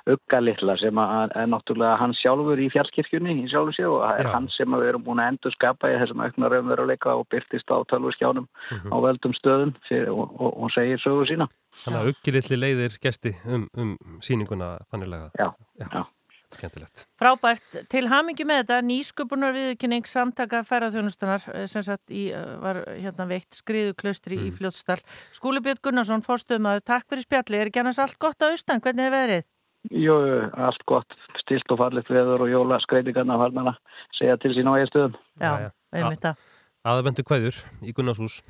[0.07, 4.21] ugga litla sem að er náttúrulega hann sjálfur í fjallkirkjunni í sjálfu sér og það
[4.21, 4.33] er Já.
[4.35, 7.69] hann sem að við erum búin að endur skapa í þessum aukna raunveruleika og byrtist
[7.71, 8.93] á tölvurskjánum Mhm.
[8.93, 11.49] á veldum stöðum fyrir, og, og, og segir sögu sína.
[11.85, 15.31] Þannig að uggilitli leiðir gesti um, um sýninguna þannilega.
[15.39, 16.05] Já, já.
[16.51, 17.05] Skemmtilegt.
[17.21, 22.81] Frábært, til hamingi með þetta nýsköpunar viðkynning samtaka ferðarþjónustunar eh, sem sagt í, eh, var
[22.91, 24.49] hérna veikt skriðu klaustri Mm.
[24.49, 24.99] í Fljótsdal.
[25.33, 27.61] Skúli Björn Gunnarsson, fórstöðumaður, takk fyrir spjalli.
[27.61, 28.81] Er ekki annars allt gott á austan?
[28.83, 29.45] Hvernig er veðrið?
[29.89, 30.15] Jú,
[30.61, 33.79] allt gott, stilt og fallit veður og jóla skreitingarna farnar að
[34.19, 35.17] segja til sín á eiginstöðum.
[35.41, 35.53] Já,
[35.97, 36.43] einmitt það.
[36.91, 38.41] Aðvendu kvæður í Gunnarshús.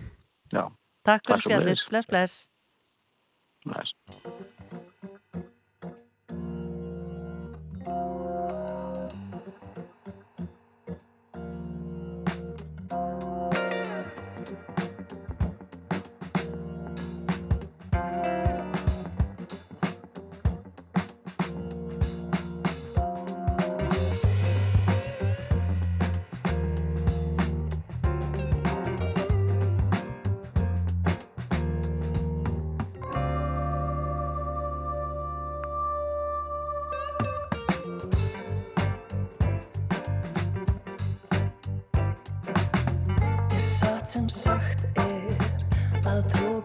[0.50, 0.64] Já.
[1.06, 1.86] Takk fyrir sömuleiðis.
[1.90, 2.34] Bless, bless.
[3.64, 4.58] Bless.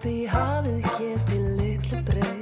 [0.05, 2.34] Drópi í hafið geti litlu breytt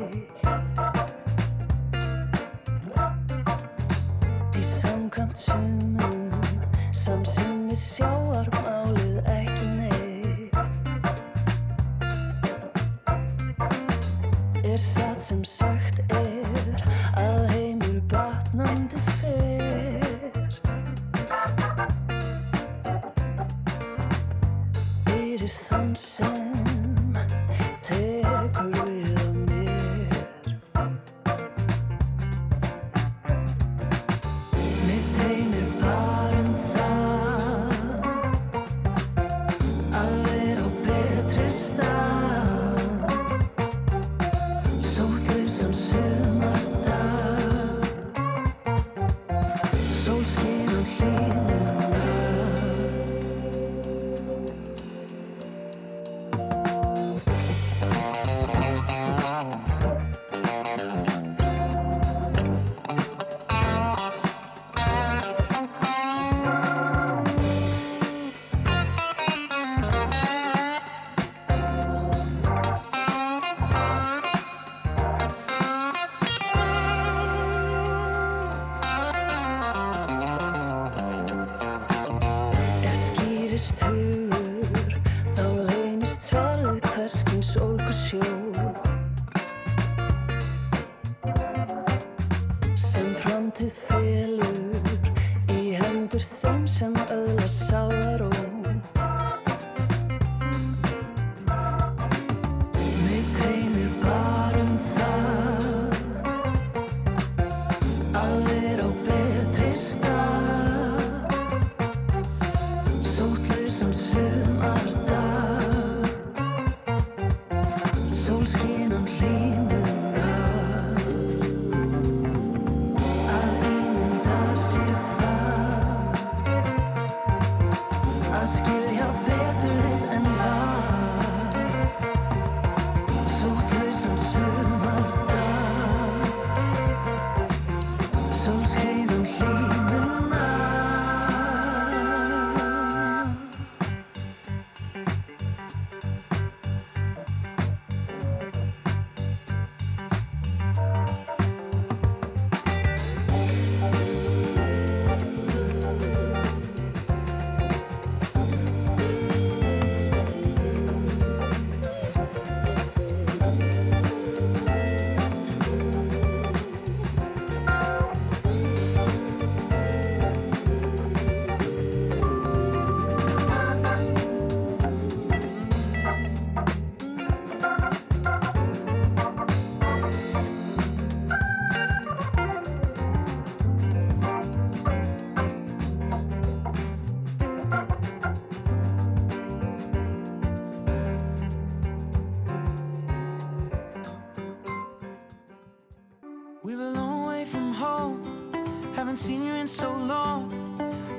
[199.14, 200.49] Haven't seen you in so long.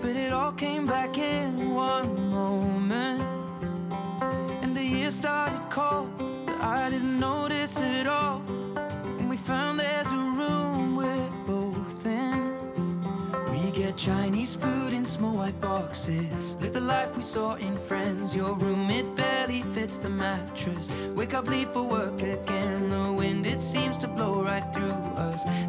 [0.03, 3.23] But it all came back in one moment.
[4.63, 6.11] And the year started cold.
[6.45, 8.43] But I didn't notice it all.
[9.19, 12.35] And we found there's a room we're both in.
[13.53, 16.57] We get Chinese food in small white boxes.
[16.61, 18.35] Live the life we saw in Friends.
[18.35, 20.91] Your room, it barely fits the mattress.
[21.15, 22.91] Wake up, leave for work again.
[22.91, 24.97] The wind, it seems to blow right through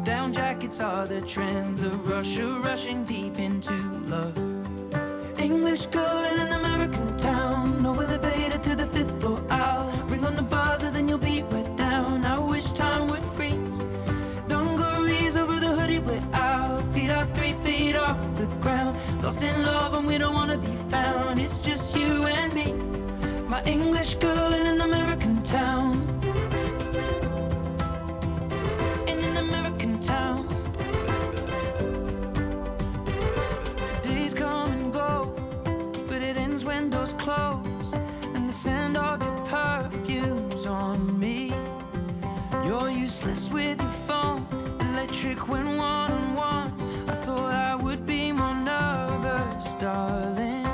[0.04, 1.78] Down jackets are the trend.
[1.78, 3.74] The rush of rushing deep into
[4.06, 4.36] love.
[5.38, 7.82] English girl in an American town.
[7.82, 9.42] No elevator to the fifth floor.
[9.50, 12.24] I'll ring on the buzzer, then you'll be right down.
[12.24, 13.82] I wish time would freeze.
[14.46, 16.82] Dungarees over the hoodie we're out.
[16.94, 18.96] Feet are three feet off the ground.
[19.22, 21.40] Lost in love and we don't wanna be found.
[21.40, 22.72] It's just you and me.
[23.48, 24.95] My English girl in an American
[43.26, 44.46] With your phone,
[44.80, 46.72] electric when one on one.
[47.08, 50.64] I thought I would be more nervous, darling.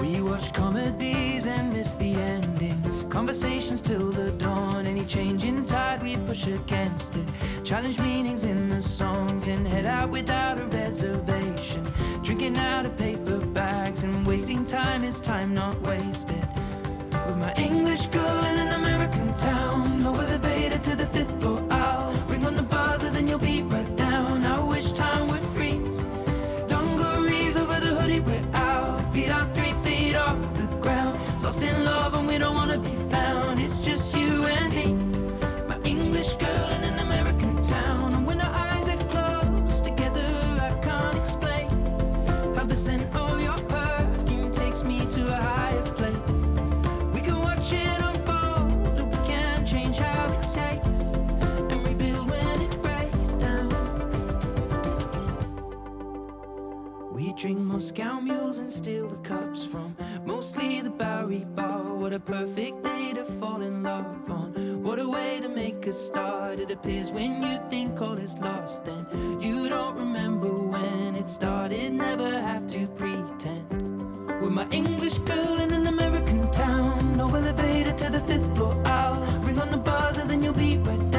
[0.00, 3.04] We watch comedies and miss the endings.
[3.04, 4.86] Conversations till the dawn.
[4.86, 7.28] Any change in tide, we push against it.
[7.62, 11.86] Challenge meanings in the songs and head out without a reservation.
[12.24, 16.46] Drinking out of paper bags and wasting time is time not wasted.
[17.26, 20.36] With my English girl in an American town, lower the
[20.70, 20.75] to
[21.12, 21.55] fifth floor.
[57.96, 59.96] Moscow mules and steal the cups from
[60.26, 61.94] mostly the Bowery Bar.
[61.94, 64.82] What a perfect day to fall in love on.
[64.82, 66.58] What a way to make a start.
[66.58, 69.06] It appears when you think all is lost, then
[69.40, 71.94] you don't remember when it started.
[71.94, 74.42] Never have to pretend.
[74.42, 78.78] With my English girl in an American town, no elevator to the fifth floor.
[78.84, 81.15] I'll ring on the buzzer, then you'll be right down.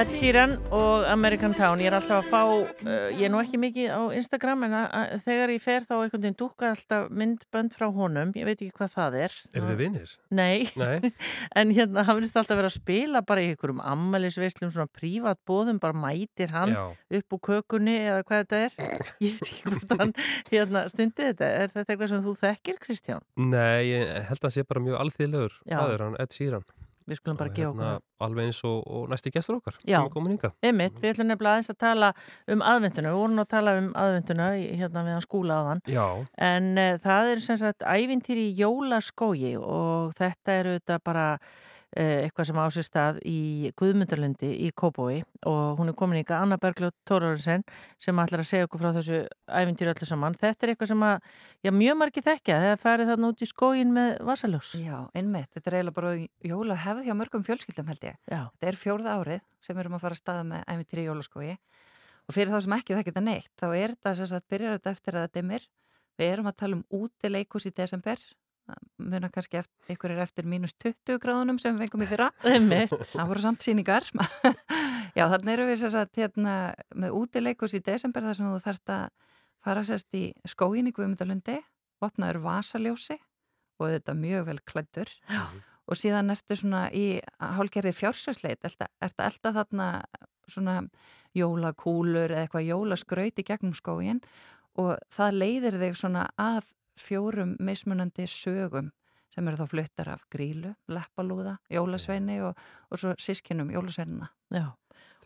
[0.00, 2.38] Ed Sheeran og American Town, ég er alltaf að fá,
[2.88, 5.92] uh, ég er nú ekki mikið á Instagram en að, að, þegar ég fer þá
[5.98, 9.36] einhvern veginn dúkka alltaf myndbönd frá honum, ég veit ekki hvað það er.
[9.52, 10.16] Er þið vinnir?
[10.32, 11.12] Nei, Nei.
[11.60, 15.82] en hérna hann finnst alltaf vera að spila bara í einhverjum ammælisveislum, svona prívat bóðum,
[15.84, 16.84] bara mætir hann Já.
[17.20, 18.80] upp úr kökunni eða hvað þetta er.
[19.26, 20.18] Ég veit ekki hvort hann
[20.48, 21.56] hérna, stundi þetta.
[21.58, 23.28] Er þetta eitthvað sem þú þekkir, Kristján?
[23.36, 26.64] Nei, ég held að það sé bara mjög alþýðlegur er hann Ed Sheeran
[27.10, 28.02] Við skulum bara gefa okkur það.
[28.20, 29.78] Alveg eins og, og næsti gestur okkar.
[29.88, 29.98] Já.
[30.62, 32.10] Einmitt, við ætlum nefnilega aðeins að tala
[32.46, 36.04] um aðvenduna, við vorum að tala um aðvenduna hérna við hann skúla aðan Já,
[36.50, 41.26] en uh, það er sem sagt ævintýri jólaskógi og þetta er auðvitað bara
[41.90, 46.58] eitthvað sem á sér stað í Guðmundarlundi í Kópói og hún er komin ykkar Anna
[46.60, 47.64] Bergljóð Tórarinsen
[47.98, 49.18] sem ætlar að segja okkur frá þessu
[49.50, 50.36] ævintýri öllu saman.
[50.38, 51.32] Þetta er eitthvað sem að,
[51.66, 54.72] já, mjög margi þekkja þegar farið þarna út í skógin með vasaljós.
[54.78, 55.50] Já, einmitt.
[55.56, 56.14] Þetta er eiginlega bara
[56.52, 58.20] jóla hefð hjá mörgum fjölskyldum held ég.
[58.30, 58.40] Já.
[58.54, 61.50] Þetta er fjórða árið sem við erum að fara að staða með æmintýri í jólaskói
[62.30, 64.92] og fyrir þá sem ekki það geta neitt, þá er þetta sem sagt byrjar þetta
[64.94, 65.64] eftir að þetta dimmir.
[66.20, 68.22] Við erum að tala um útileikus í desember
[69.00, 72.28] muna kannski eftir, ykkur er eftir mínus 20 gráðunum sem við fengum í fyrra.
[73.14, 74.06] Það voru samt síningar
[75.18, 76.54] já þannig erum við að hérna,
[76.94, 79.08] með útileikus í desember þar sem þú þarft að
[79.64, 81.58] fara sérst í skóin í Guðmundalundi
[82.00, 83.18] opnaður vasaljósi
[83.80, 88.64] og þetta mjög vel klættur og síðan ertu svona í hálgerði fjársjósleit.
[88.64, 89.88] Ertu elda þarna
[90.50, 90.80] svona
[91.36, 94.20] jólakúlur eða eitthvað jólaskraut í gegnum skóin
[94.78, 98.90] og það leiðir þig svona að fjórum mismunandi sögum
[99.30, 102.58] sem eru þá fluttar af grílu, leppalúða, jólasveini og,
[102.90, 104.30] og svo sískinum jólasveinina.
[104.50, 104.72] Já,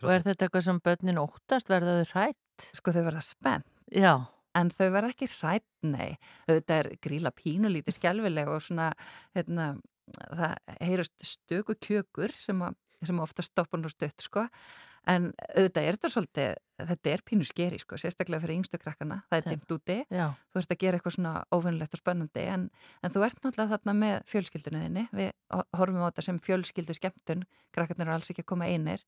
[0.03, 2.69] og er þetta eitthvað sem börnin óttast, verða þau hrætt?
[2.77, 3.69] Sko þau verða spennt.
[3.91, 4.13] Já.
[4.55, 6.15] En þau verða ekki hrætt, nei.
[6.47, 8.91] Þetta er gríla pínulítið skjálfileg og svona,
[9.35, 9.73] hérna,
[10.21, 14.45] það heyrast stöku kjökur sem, að, sem ofta stoppa nú stutt, sko.
[15.11, 19.19] En auðvitað er þetta svolítið, þetta er pínu skeri, sko, sérstaklega fyrir yngstu krakkana.
[19.29, 19.97] Það er dimt úti.
[20.09, 20.25] Já.
[20.49, 22.65] Þú ert að gera eitthvað svona óvinnlegt og spennandi, en,
[23.05, 25.05] en þú ert náttúrulega þarna með fjölskyldunni þinni.
[25.13, 25.31] Við
[25.77, 27.45] horfum á þetta sem fjölskyldu skemmtun,
[27.75, 29.05] krakkarnir eru alls ekki að koma einir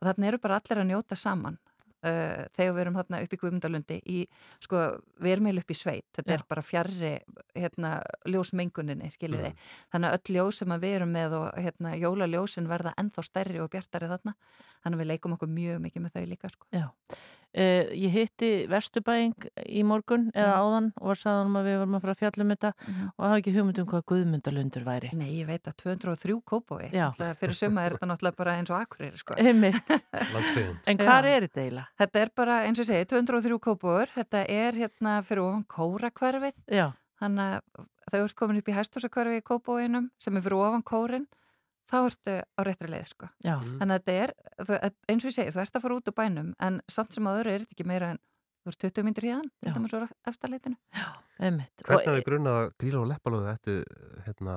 [0.00, 1.56] og þarna eru bara allir að njóta saman
[2.06, 4.20] uh, þegar við erum hérna upp í Guðmundalundi í,
[4.64, 4.82] sko,
[5.22, 6.36] við erum eiginlega upp í sveit þetta Já.
[6.38, 7.12] er bara fjarrri
[7.56, 7.92] hérna,
[8.30, 9.66] ljósmenguninni, skiljið Mm.
[9.92, 13.70] þannig að öll ljós sem við erum með og hérna, jólaljósin verða ennþá stærri og
[13.70, 14.34] bjartari þarna
[14.82, 16.66] þannig að við leikum okkur mjög mikið með þau líka sko.
[16.72, 16.86] Já.
[17.56, 20.56] Uh, ég hitti Vesturbæing í morgun eða Já.
[20.60, 23.06] áðan og var sagðan um að við varum að fara að fjalla um þetta Mhm.
[23.16, 25.12] og hafa ekki hugmynd um hvað Guðmundalundur væri.
[25.16, 26.90] Nei, ég veit að 203 kópói
[27.40, 29.34] fyrir suma er þetta náttúrulega bara eins og akkurir sko.
[30.86, 31.86] En hvar er þetta eiginlega?
[31.98, 36.56] Þetta er bara, eins og ég segi, 203 kópóur þetta er hérna fyrir ofan kórakverfið
[36.70, 36.90] Já.
[37.20, 41.26] þannig að þau ert komin upp í hæstúsakverfi í kópóinum sem er fyrir ofan kórin
[41.90, 43.28] þá ertu á réttri leið sko.
[43.44, 43.56] Já.
[43.62, 44.78] Þannig að þetta er, þú,
[45.12, 47.52] eins og ég segi, þú ert að fara út á bænum en samt sem áður
[47.52, 48.20] er þetta ekki meira en
[48.66, 50.76] þú ert 20 myndir híðan, til dæmis úr eftirleitinu.
[51.38, 51.86] Einmitt.
[51.86, 53.76] Hvernig hafði grunnað að gríla og leppalóðu þetta
[54.26, 54.56] hérna,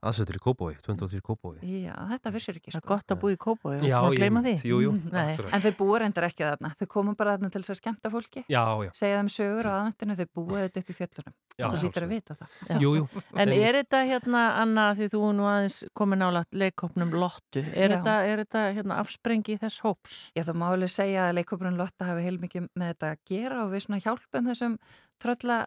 [0.00, 1.58] aðsetur í Kópói, 23 Kópói.
[1.66, 2.78] Já, þetta vissir ekki sko.
[2.78, 4.54] Það er gott að búa í Kópói, Já, og gleyma því.
[4.54, 4.92] einmitt, jú, jú.
[5.54, 6.70] En þau búa reyndar ekki þarna.
[6.80, 8.44] Þau komum bara þarna til þess að skemmta fólki.
[8.48, 8.90] Já, já.
[8.96, 11.36] Segja þeim sögur á aðvendinu, þau búa þetta upp í fjöllunum.
[11.60, 12.06] Lítur sjálfsögðu.
[12.06, 12.54] að vita það.
[12.70, 12.76] Já.
[12.80, 13.24] Jú, jú.
[13.36, 18.14] En er þetta hérna, Anna, því þú nú aðeins komin nálat leikopnum Lottu, er þetta,
[18.24, 20.16] er þetta hérna, afsprengi þess hóps?
[20.32, 23.74] Já, það má alveg segja að leikópurinn Lotta hafi heilmikið með þetta að gera og
[23.74, 24.78] við svona hjálpum þessum
[25.20, 25.58] trölla,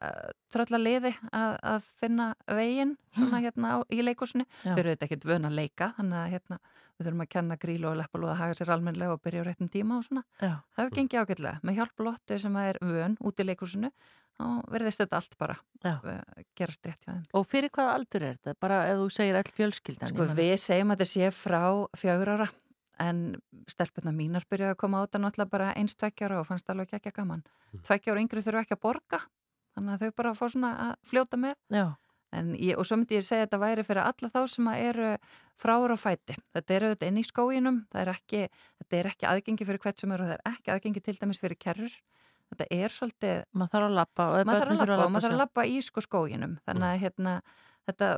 [0.53, 4.45] trölla liði að, að finna veginn svona hérna á, í leikúsinu.
[4.63, 4.71] Já.
[4.73, 6.59] Þau eru þetta ekkert vön að leika, þannig að hérna
[6.97, 9.99] við þurfum að kenna grílu og leppalúða haga sér almennlega og byrja á réttum tíma
[9.99, 10.25] og svona.
[10.39, 10.55] Já.
[10.73, 11.55] Það hefur gengið ágætlega.
[11.63, 13.93] Með hjálp Lottu sem er vön út í leikúsinu,
[14.33, 15.93] þá verðist þetta allt bara Já.
[16.01, 17.23] uh, gerast rétt hjá þeim.
[17.37, 18.57] Og fyrir hvaða aldur er þetta?
[18.65, 20.13] Bara ef þú segir all fjölskyldan.
[20.13, 21.63] Sko við segjum að þetta sé frá
[22.01, 22.49] fjögur ára
[23.01, 23.21] en
[23.71, 27.13] stelpurna mínar byrjaði að koma á þetta náttúrulega bara eins tveggjára og fannst alveg ekki
[27.15, 27.41] gaman.
[27.71, 27.85] Mm.
[27.87, 29.21] Tveggjára yngri þurfa ekki að borga
[29.75, 31.59] þannig að þau bara fá svona að fljóta með.
[32.33, 35.09] Ég, og svo myndi ég segja að þetta væri fyrir alla þá sem eru
[35.61, 36.33] fráur á fæti.
[36.55, 38.39] Þetta eru þetta inn í skóginum, það er ekki,
[38.81, 41.41] þetta er ekki aðgengi fyrir hvert sem er og það er ekki aðgengi til dæmis
[41.43, 41.97] fyrir kerrur.
[42.53, 43.43] Þetta er svolítið...
[43.53, 46.57] Maður þarf að lappa og maður þarf að lappa í sko skóginum.
[46.65, 47.35] Þannig að hérna,
[47.89, 48.09] þetta,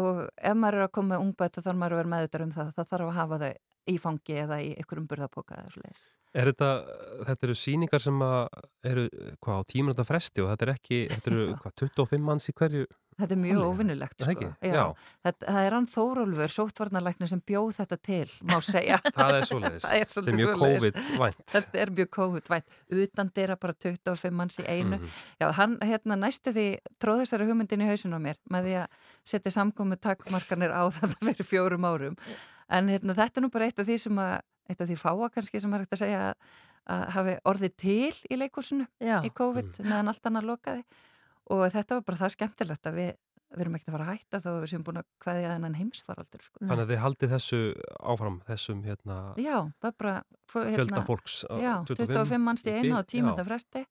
[0.00, 2.54] og ef maður er að koma með ungbætt þá þarf maður að vera meðutar um
[2.56, 2.72] það.
[2.76, 3.52] Það þarf að hafa þau
[3.88, 6.08] í fangi eða í einhverjum burðapoka eða svo leiðis.
[6.36, 6.70] Er þetta,
[7.30, 8.22] þetta eru síningar sem
[8.84, 9.08] eru
[9.40, 12.88] hvað á tímunata fresti og þetta er ekki, þetta eru hvað, 25 manns í hverju?
[13.18, 14.48] Þetta er mjög óvinnulegt sko.
[14.62, 14.68] Já.
[14.70, 14.82] Já.
[15.26, 18.98] Þetta, það er hann Þórólfur, sóttvarnarlæknir sem bjóð þetta til, má segja.
[19.16, 20.52] Það er er Þetta er svolítið mjög.
[20.60, 21.40] COVID-vænt.
[21.50, 22.76] Þetta er mjög COVID-vænt.
[23.02, 25.00] Utan dyra bara 25 manns í einu.
[25.00, 25.16] Mhm.
[25.42, 26.68] Já, hann hérna næstu því
[27.02, 29.02] tróð þessari hugmyndin í hausin á mér með því að
[29.34, 32.14] setja samkomu takkmarkanir á þetta fyrir fjórum árum.
[32.70, 34.38] En hérna, þetta er nú bara eitt af því sem að,
[34.68, 36.48] eitt af því fáa kannski sem er hægt að segja að,
[36.94, 39.18] að hafi orðið til í leikúsinu Já.
[39.24, 40.84] í COVID meðan allt annað lokaði
[41.54, 43.10] og þetta var bara það skemmtilegt að við,
[43.54, 45.76] við erum ekkert að fara að hætta þó að við séum búin að hvaðja þennan
[45.78, 46.58] heimsfaraldur sko.
[46.64, 47.60] Þannig að þið haldið þessu
[48.12, 50.14] áfram, þessum hérna, Já, það er bara
[50.52, 51.36] hérna, fjölda fólks.
[51.62, 53.48] Já, 25 manns í einu á tímönda Já.
[53.48, 53.84] fresti.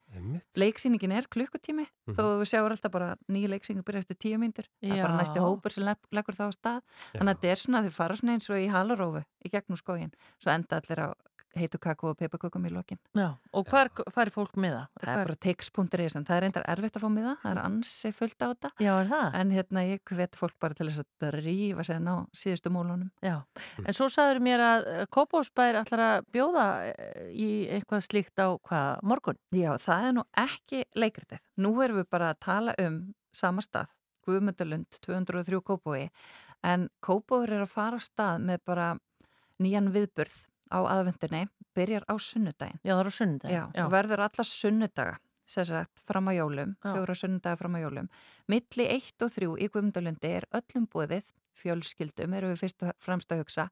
[0.57, 2.15] Leiksýningin er klukkutími Mhm.
[2.17, 5.17] þó að við sjáum alltaf bara nýja leiksýning byrja eftir tíu myndir það er bara
[5.17, 5.21] Já.
[5.21, 6.81] næsti hópur sem legg- leggur það á stað
[7.13, 9.77] þannig að þetta er svona að þið fara svona eins og í halarófu í gegnum
[9.77, 11.09] skógin svo enda allir á
[11.57, 14.87] heitu kakó og peipakökum í lokin Já, og hvar fær fólk miða?
[14.99, 18.11] Það er bara tix.is en það er reyndar erfitt að fá miða það er ansi
[18.15, 19.37] fullt á þetta Já, er það?
[19.41, 23.37] en hérna ég hvet fólk bara til þess að rífa sig ná síðustu mólunum Já,
[23.83, 29.03] en svo sagður mér að Kópásbær ætlar að bjóða eh, í eitthvað slíkt á hvað,
[29.07, 29.39] morgun?
[29.55, 31.41] Já, það er nú ekki leikritið.
[31.63, 32.99] Nú erum við bara að tala um
[33.35, 33.89] sama stað,
[34.27, 36.07] Guðmundalund 203 Kópói,
[36.65, 38.87] en Kópóður er að fara á stað með bara
[39.63, 40.37] nýjan viðburð
[40.71, 41.45] á aðvendinni,
[41.77, 42.81] byrjar á sunnudaginn.
[42.83, 43.71] Já, það er á sunnudaginn.
[43.75, 45.17] Já, og verður alla sunnudaga,
[45.47, 46.91] sem sagt, fram á jólum, Já.
[46.91, 48.09] fjóra sunnudaga fram á jólum.
[48.47, 51.27] Milli 1 og 3 í Guðmundalundi er öllum búðið,
[51.57, 53.69] fjölskyldum, erum við fyrst og fremst að hugsa,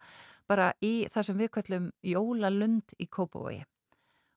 [0.50, 3.64] bara í það sem við kallum jólalund í Kópói.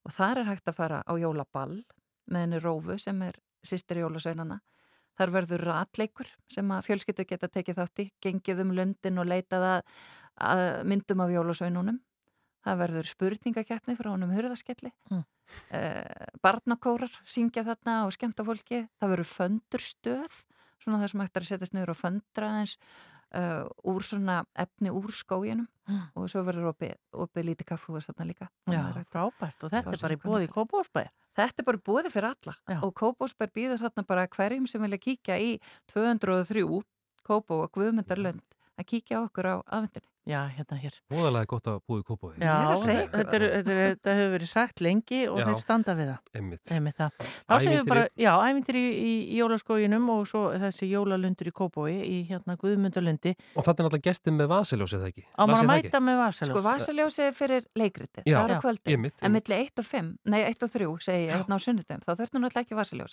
[0.05, 1.83] Og þar er hægt að fara á jólaball
[2.29, 4.61] með henni Rófu sem er sýstir jólasveinana.
[5.19, 9.65] Þar verður ratleikur sem að fjölskyldu geta tekið þátt í, gengið um lundin og leitað
[9.67, 9.81] að,
[10.51, 11.99] að myndum af jólasveinunum.
[12.67, 14.91] Það verður spurningakeppni frá honum hurðaskelli.
[15.13, 15.25] Mm.
[15.79, 18.83] Eh, barnakórar syngja þarna og skemmta fólki.
[18.99, 20.41] Það verður föndurstöð,
[20.83, 22.75] svona það sem hægt er að setjast niður og föndra eins
[23.35, 26.03] uh, úr svona efni úr skóginum Mm.
[26.21, 28.49] og svo verður opið, opið lítið kaffu og þarna líka.
[28.69, 31.09] Já, frábært og þetta er bara í bóði í Kópásbær.
[31.39, 32.79] Þetta er bara búið fyrir alla Já.
[32.85, 35.55] og Kópásberg býður þarna bara hverjum sem vilja kíkja í
[35.89, 36.67] 203
[37.25, 38.45] Kópó og Guðmundarlönd
[38.77, 40.09] að kíkja okkur á aðvendinni.
[40.29, 40.93] Já, hérna hér.
[41.09, 42.35] Móðalega gott að búa í Kópói.
[42.37, 46.19] Já, þetta, er, þetta, er, þetta hefur verið sagt lengi og þeir standa við það.
[46.37, 46.73] Einmitt.
[46.77, 47.11] Einmitt það.
[47.49, 51.55] Þá segjum við bara, já, ævintir í, í, í jólaskóginum og svo þessi jólalundur í
[51.57, 53.33] Kópói í hérna Guðmundalundi.
[53.57, 55.25] Og þetta er náttúrulega gestin með vasiljósið það ekki?
[55.33, 55.89] Á maður Las að ég það ekki?
[55.89, 56.53] mæta með vasaljós.
[56.53, 58.37] Sko vasaljósi er fyrir leikritið, Já.
[58.37, 59.49] það er á Já, kvöldin einmitt, en einmitt.
[59.49, 62.45] milli 1 og 5, nei 1 og 3 segi ég hérna á sunnudum, þá þurftum
[62.45, 63.13] náttúrulega ekki vasaljós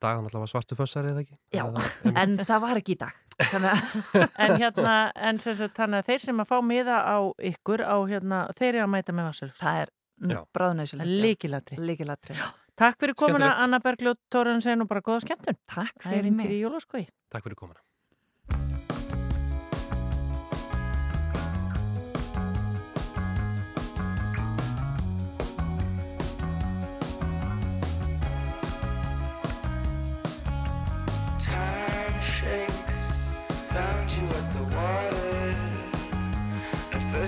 [0.00, 1.36] Er er dag, hann alltaf var svartu fössari eða ekki?
[1.52, 3.12] Já, Eða- en það var ekki í dag
[4.44, 7.16] En hérna, en sem sagt, þannig að þeir sem að fá miða á
[7.50, 9.60] ykkur á hérna, þeir eru að mæta með vasaljós.
[9.60, 10.40] það er Já.
[10.56, 11.78] bráðnæsilegt Líkilatri.
[11.80, 12.36] Líkilatri
[12.80, 13.50] Takk fyrir komuna.
[13.60, 15.58] Anna Bergljóð Tóransen og bara góða skemmtun.
[15.68, 16.48] Takk fyrir mig.
[17.28, 17.80] Takk fyrir komuna.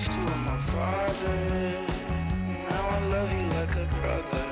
[0.02, 1.86] was to my father.
[2.68, 4.46] Now I love you like a brother.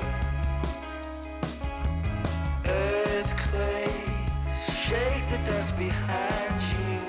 [2.65, 6.99] Earthquakes shake the dust behind you.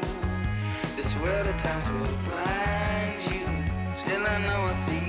[0.96, 3.46] This world at times will blind you.
[3.98, 5.01] Still I know I see.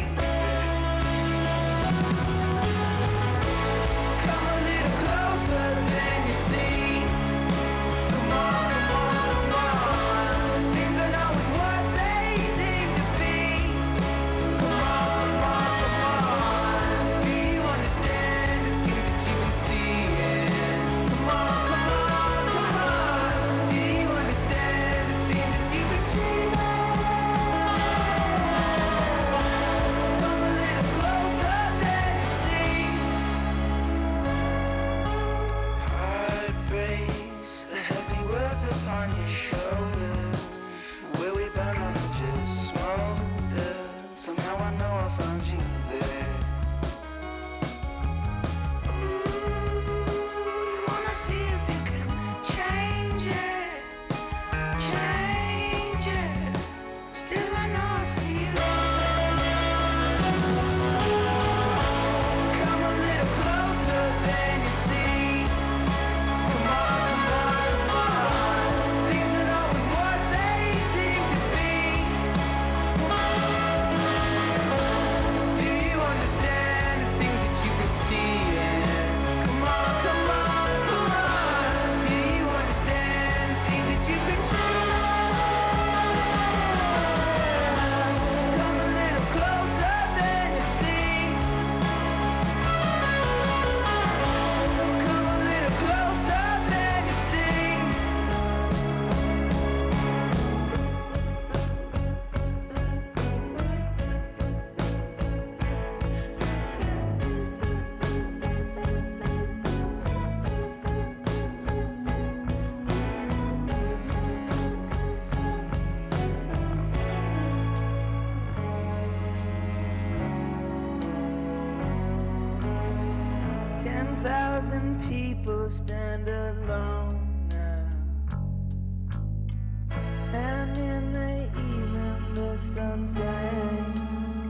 [132.93, 133.95] sunset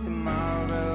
[0.01, 0.92] tomorrow.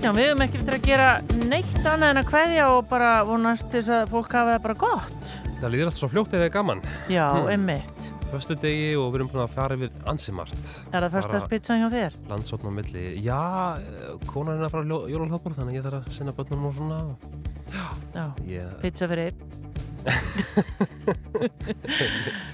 [0.00, 1.06] Kristján, við höfum ekki eftir að gera
[1.50, 4.76] neitt annað en að kveðja og bara vonast til þess að fólk hafa það bara
[4.80, 5.26] gott.
[5.60, 6.80] Það líður alltaf svo fljótt eða gaman.
[7.12, 8.06] Já, einmitt.
[8.30, 10.56] Föstu degi og við erum búin að fara yfir ansimart.
[10.88, 12.16] Er það föstudagspítsan hjá þér?
[12.32, 13.04] Landsókn á milli.
[13.26, 13.42] Já,
[14.30, 17.02] konan er að fara jólálhaldbúr þannig að ég þarf að sinna börnum og svona.
[18.16, 19.69] Já, Ég- pizza fyrir einn.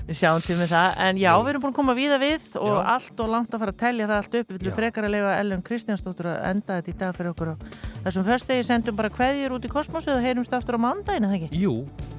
[0.07, 2.73] Við sjáum til með það en já, við erum búin að koma víða við og
[2.73, 2.81] Já.
[2.95, 5.33] allt og langt að fara að telja það allt upp við viljum frekar að leifa
[5.41, 7.59] Ellen Kristjánsdóttur að enda þetta í dag fyrir okkur og
[8.07, 11.63] þessum föstudegi sendum bara kveðjur út í kosmosu og heyrumst aftur á mándaginu, það ekki?
[11.63, 11.75] Jú,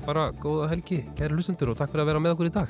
[0.07, 2.69] bara góða helgi, kæri hlustendur og takk fyrir að vera með okkur í dag.